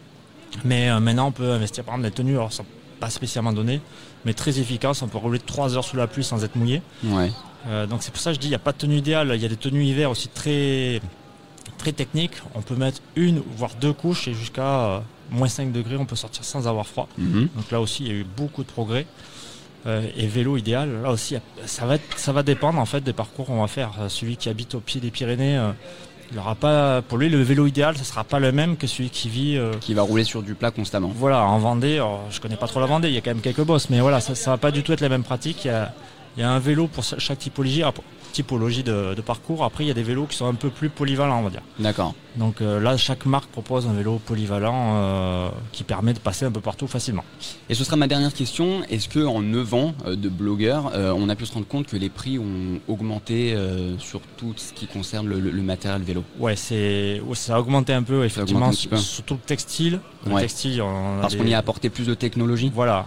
Mais 0.65 0.91
euh, 0.91 1.01
maintenant 1.01 1.29
on 1.29 1.33
peut 1.33 1.51
investir 1.51 1.83
par 1.85 1.95
exemple 1.95 2.09
des 2.11 2.15
tenues, 2.15 2.35
alors 2.37 2.53
sont 2.53 2.65
pas 3.01 3.11
spécialement 3.11 3.53
données, 3.53 3.81
mais 4.25 4.33
très 4.33 4.59
efficaces. 4.61 5.03
On 5.03 5.09
peut 5.09 5.19
rouler 5.19 5.39
3 5.41 5.77
heures 5.77 5.85
sous 5.85 5.97
la 5.97 6.07
pluie 6.07 6.23
sans 6.25 6.45
être 6.45 6.55
mouillé. 6.57 6.83
Ouais. 7.05 7.31
Donc 7.89 8.03
c'est 8.03 8.11
pour 8.13 8.21
ça 8.21 8.31
que 8.31 8.35
je 8.37 8.41
dis 8.41 8.47
il 8.49 8.51
n'y 8.51 8.57
a 8.57 8.61
pas 8.61 8.73
de 8.73 8.79
tenue 8.79 8.97
idéale. 8.97 9.33
Il 9.35 9.41
y 9.43 9.45
a 9.45 9.49
des 9.49 9.57
tenues 9.57 9.85
hiver 9.85 10.11
aussi 10.11 10.29
très 10.29 11.01
très 11.79 11.93
techniques. 11.93 12.35
On 12.55 12.63
peut 12.63 12.75
mettre 12.77 13.01
une 13.17 13.43
voire 13.57 13.73
deux 13.81 13.93
couches 13.93 14.29
et 14.29 14.35
jusqu'à 14.35 15.03
moins 15.33 15.49
5 15.49 15.73
degrés 15.73 15.97
on 15.97 16.05
peut 16.05 16.17
sortir 16.17 16.45
sans 16.45 16.69
avoir 16.69 16.87
froid. 16.87 17.09
Mhm. 17.19 17.49
Donc 17.57 17.71
là 17.71 17.81
aussi, 17.81 18.05
il 18.05 18.09
y 18.09 18.11
a 18.11 18.15
eu 18.15 18.25
beaucoup 18.37 18.63
de 18.63 18.69
progrès. 18.71 19.07
Euh, 19.85 20.07
et 20.17 20.29
vélo 20.29 20.57
idéal, 20.57 21.03
là 21.03 21.11
aussi, 21.11 21.35
ça 21.67 21.87
va, 21.87 21.97
être- 21.97 22.17
ça 22.17 22.33
va 22.33 22.45
dépendre 22.45 22.79
en 22.79 22.87
fait 22.87 23.01
des 23.01 23.13
parcours 23.13 23.47
qu'on 23.47 23.61
va 23.61 23.67
faire. 23.67 23.91
Euh, 24.01 24.09
Celui 24.09 24.37
qui 24.37 24.49
habite 24.49 24.77
au 24.77 24.81
pied 24.81 25.01
des 25.01 25.11
Pyrénées, 25.11 25.59
euh, 25.59 25.73
il 26.31 26.39
aura 26.39 26.55
pas, 26.55 27.03
pour 27.03 27.19
lui, 27.19 27.29
le 27.29 27.43
vélo 27.43 27.67
idéal, 27.67 27.97
ce 27.99 28.05
sera 28.05 28.23
pas 28.23 28.39
le 28.39 28.53
même 28.53 28.77
que 28.77 28.87
celui 28.87 29.11
qui 29.11 29.29
vit, 29.29 29.57
euh, 29.57 29.73
Qui 29.81 29.95
va 29.95 30.03
rouler 30.03 30.23
sur 30.23 30.41
du 30.45 30.55
plat 30.55 30.71
constamment. 30.71 31.09
voilà, 31.13 31.43
en 31.45 31.59
Vendée. 31.59 31.95
Alors, 31.97 32.21
je 32.31 32.41
connais 32.41 32.55
pas 32.57 32.69
trop 32.69 32.79
la 32.79 32.87
Vendée, 32.87 33.09
il 33.09 33.15
y 33.15 33.19
a 33.19 33.21
quand 33.23 33.31
même 33.31 33.41
quelques 33.41 33.65
bosses, 33.65 33.91
mais 33.91 34.01
voilà, 34.01 34.21
ça, 34.21 34.37
ça 34.37 34.53
va 34.53 34.57
pas 34.57 34.71
du 34.71 34.85
tout 34.85 34.93
être 34.93 35.01
les 35.01 35.09
mêmes 35.09 35.25
pratiques. 35.25 35.65
Il 35.65 35.69
y 35.69 35.71
a, 35.71 35.93
il 36.37 36.41
y 36.41 36.45
a 36.45 36.51
un 36.53 36.61
vélo 36.61 36.87
pour 36.87 37.03
cha- 37.03 37.19
chaque 37.19 37.41
typologie, 37.41 37.83
ah, 37.83 37.93
typologie 38.33 38.83
de, 38.83 39.15
de 39.15 39.21
parcours. 39.21 39.63
Après, 39.65 39.85
il 39.85 39.89
y 39.89 39.91
a 39.91 39.95
des 39.95 40.03
vélos 40.03 40.27
qui 40.27 40.37
sont 40.37 40.47
un 40.47 40.55
peu 40.55 40.71
plus 40.71 40.89
polyvalents, 40.89 41.41
on 41.41 41.45
va 41.45 41.51
dire. 41.51 41.63
D'accord. 41.79 42.15
Donc 42.37 42.63
euh, 42.63 42.81
là, 42.81 42.97
chaque 42.97 43.27
marque 43.27 43.51
propose 43.51 43.87
un 43.87 43.93
vélo 43.93 44.19
polyvalent 44.25 44.95
euh, 44.97 45.49
qui 45.71 45.85
permet 45.85 46.15
de 46.15 46.19
passer 46.19 46.47
un 46.47 46.51
peu 46.51 46.61
partout 46.63 46.87
facilement. 46.87 47.25
Et 47.69 47.75
ce 47.75 47.85
sera 47.85 47.97
ma 47.97 48.07
dernière 48.07 48.33
question. 48.33 48.83
Est-ce 48.89 49.09
que 49.09 49.19
en 49.25 49.43
9 49.43 49.75
ans 49.75 49.95
euh, 50.07 50.17
de 50.17 50.29
blogueur, 50.31 50.93
euh, 50.95 51.13
on 51.15 51.29
a 51.29 51.37
pu 51.37 51.45
se 51.45 51.53
rendre 51.53 51.67
compte 51.67 51.87
que 51.87 51.97
les 51.97 52.09
prix 52.09 52.39
ont 52.39 52.81
augmenté 52.89 53.55
sur 53.99 54.21
tout 54.39 54.55
ce 54.57 54.73
qui 54.73 54.87
concerne 54.87 55.29
le, 55.29 55.41
le- 55.41 55.51
le 55.51 55.63
matériel 55.63 56.03
vélo? 56.03 56.25
Ouais, 56.39 56.57
c'est 56.57 57.21
ouais, 57.25 57.35
ça 57.35 57.57
a 57.57 57.61
augmenté 57.61 57.93
un 57.93 58.03
peu 58.03 58.25
effectivement, 58.25 58.69
un 58.69 58.89
peu. 58.89 58.97
surtout 58.97 59.35
le 59.35 59.41
textile. 59.41 60.01
Le 60.25 60.33
Ouais. 60.33 60.43
textile, 60.43 60.81
on 60.83 61.21
Parce 61.21 61.33
des- 61.35 61.39
qu'on 61.39 61.47
y 61.47 61.53
a 61.55 61.59
apporté 61.59 61.91
plus 61.91 62.07
de 62.07 62.15
technologie? 62.15 62.71
Voilà, 62.73 63.07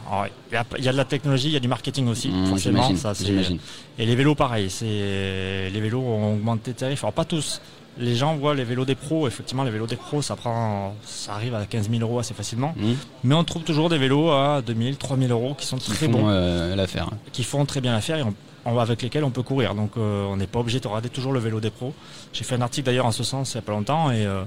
il 0.50 0.53
y, 0.53 0.58
a, 0.58 0.65
il 0.77 0.84
y 0.84 0.89
a 0.89 0.91
de 0.91 0.98
la 0.98 1.05
technologie, 1.05 1.48
il 1.48 1.53
y 1.53 1.58
a 1.58 1.62
du 1.62 1.67
marketing 1.70 2.08
aussi, 2.10 2.27
Mmh, 2.27 2.46
forcément. 2.48 2.96
Ça. 2.96 3.13
Et 3.98 4.05
les 4.05 4.15
vélos, 4.15 4.36
pareil, 4.36 4.70
c'est 4.70 4.86
les 5.72 5.80
vélos 5.82 6.02
ont 6.02 6.34
augmenté 6.34 6.72
de 6.74 6.78
tarifs. 6.78 7.04
Alors 7.04 7.14
pas 7.14 7.26
tous. 7.26 7.62
Les 7.98 8.16
gens 8.16 8.36
voient 8.36 8.54
les 8.56 8.66
vélos 8.66 8.84
des 8.84 8.96
pros. 8.96 9.26
Effectivement, 9.28 9.64
les 9.64 9.72
vélos 9.72 9.88
des 9.88 9.96
pros, 9.96 10.22
ça 10.22 10.36
prend, 10.36 10.96
ça 11.06 11.34
arrive 11.34 11.56
à 11.56 11.66
15 11.66 11.90
000 11.90 12.02
euros 12.02 12.20
assez 12.20 12.34
facilement. 12.34 12.74
Mhm. 12.76 12.96
Mais 13.24 13.36
on 13.36 13.44
trouve 13.46 13.64
toujours 13.64 13.88
des 13.90 13.98
vélos 13.98 14.32
à 14.32 14.62
2000, 14.62 14.98
3000 14.98 15.32
euros 15.32 15.54
qui 15.58 15.66
sont 15.66 15.78
Qui 15.78 15.92
très 15.92 16.06
font 16.08 16.12
bons, 16.12 16.28
euh, 16.28 16.76
l'affaire. 16.76 17.10
qui 17.32 17.44
font 17.44 17.64
très 17.66 17.80
bien 17.80 17.94
l'affaire 17.94 18.18
et 18.18 18.24
on- 18.24 18.34
on- 18.66 18.78
avec 18.80 19.02
lesquels 19.02 19.24
on 19.24 19.30
peut 19.32 19.44
courir. 19.44 19.76
Donc 19.76 19.92
euh, 19.98 20.26
on 20.26 20.36
n'est 20.36 20.48
pas 20.48 20.60
obligé 20.60 20.82
de 20.82 20.88
regarder 20.88 21.08
toujours 21.10 21.32
le 21.32 21.40
vélo 21.40 21.62
des 21.62 21.70
pros. 21.70 21.94
J'ai 22.34 22.44
fait 22.44 22.56
un 22.56 22.62
article 22.62 22.86
d'ailleurs 22.88 23.06
en 23.06 23.12
ce 23.14 23.24
sens 23.24 23.54
il 23.54 23.58
n'y 23.58 23.60
a 23.60 23.62
pas 23.62 23.72
longtemps 23.72 24.12
et 24.12 24.26
euh, 24.26 24.44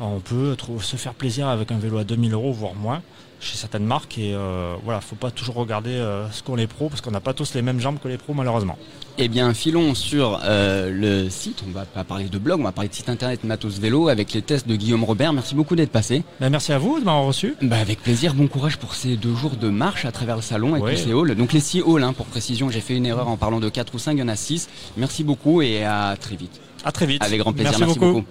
on 0.00 0.18
peut 0.18 0.56
se 0.80 0.96
faire 0.96 1.14
plaisir 1.14 1.46
avec 1.46 1.70
un 1.70 1.78
vélo 1.78 1.98
à 1.98 2.04
2000 2.04 2.32
euros 2.32 2.52
voire 2.52 2.74
moins 2.74 3.00
chez 3.42 3.56
certaines 3.56 3.84
marques 3.84 4.18
et 4.18 4.32
euh, 4.34 4.74
voilà, 4.84 5.00
faut 5.00 5.16
pas 5.16 5.30
toujours 5.30 5.56
regarder 5.56 5.90
euh, 5.90 6.30
ce 6.30 6.42
qu'ont 6.42 6.54
les 6.54 6.66
pros 6.66 6.88
parce 6.88 7.00
qu'on 7.00 7.10
n'a 7.10 7.20
pas 7.20 7.34
tous 7.34 7.54
les 7.54 7.62
mêmes 7.62 7.80
jambes 7.80 7.98
que 8.02 8.08
les 8.08 8.16
pros 8.18 8.34
malheureusement. 8.34 8.78
Eh 9.18 9.28
bien, 9.28 9.52
filons 9.52 9.94
sur 9.94 10.40
euh, 10.44 10.90
le 10.90 11.28
site. 11.28 11.62
On 11.68 11.72
va 11.72 11.84
pas 11.84 12.04
parler 12.04 12.28
de 12.28 12.38
blog, 12.38 12.60
on 12.60 12.64
va 12.64 12.72
parler 12.72 12.88
de 12.88 12.94
site 12.94 13.08
internet 13.08 13.44
Matos 13.44 13.78
Vélo 13.78 14.08
avec 14.08 14.32
les 14.32 14.40
tests 14.42 14.66
de 14.66 14.76
Guillaume 14.76 15.04
Robert. 15.04 15.32
Merci 15.32 15.54
beaucoup 15.54 15.76
d'être 15.76 15.90
passé. 15.90 16.22
Ben, 16.40 16.48
merci 16.50 16.72
à 16.72 16.78
vous 16.78 16.98
de 17.00 17.04
m'avoir 17.04 17.24
reçu. 17.24 17.54
Bah, 17.60 17.76
avec 17.78 18.00
plaisir, 18.02 18.32
bon 18.34 18.46
courage 18.46 18.78
pour 18.78 18.94
ces 18.94 19.16
deux 19.16 19.34
jours 19.34 19.56
de 19.56 19.68
marche 19.68 20.04
à 20.04 20.12
travers 20.12 20.36
le 20.36 20.42
salon 20.42 20.76
et 20.76 20.80
Ouais. 20.80 20.94
tous 20.94 21.02
ces 21.02 21.10
halls. 21.12 21.34
Donc 21.34 21.52
les 21.52 21.60
six 21.60 21.82
halls, 21.86 22.02
hein, 22.04 22.12
pour 22.14 22.26
précision, 22.26 22.70
j'ai 22.70 22.80
fait 22.80 22.96
une 22.96 23.06
erreur 23.06 23.28
en 23.28 23.36
parlant 23.36 23.60
de 23.60 23.68
4 23.68 23.94
ou 23.94 23.98
5, 23.98 24.12
il 24.12 24.18
y 24.20 24.22
en 24.22 24.28
a 24.28 24.36
6. 24.36 24.68
Merci 24.96 25.24
beaucoup 25.24 25.60
et 25.62 25.84
à 25.84 26.16
très 26.18 26.36
vite. 26.36 26.60
À 26.84 26.92
très 26.92 27.06
vite. 27.06 27.22
Avec 27.22 27.40
grand 27.40 27.52
plaisir, 27.52 27.70
Merci, 27.72 27.84
merci, 27.84 27.98
beaucoup. 27.98 28.12
beaucoup. 28.20 28.26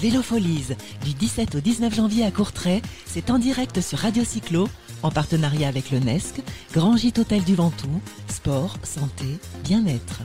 Vélofolies, 0.00 0.76
du 1.04 1.12
17 1.12 1.56
au 1.56 1.60
19 1.60 1.92
janvier 1.92 2.24
à 2.24 2.30
Courtrai, 2.30 2.82
c'est 3.04 3.30
en 3.30 3.38
direct 3.38 3.80
sur 3.80 3.98
Radio 3.98 4.22
Cyclo, 4.22 4.68
en 5.02 5.10
partenariat 5.10 5.66
avec 5.66 5.90
le 5.90 5.98
NESC, 5.98 6.40
Grand 6.72 6.96
Gîte 6.96 7.18
Hôtel 7.18 7.42
du 7.42 7.56
Ventoux, 7.56 8.00
sport, 8.28 8.76
santé, 8.84 9.38
bien-être. 9.64 10.20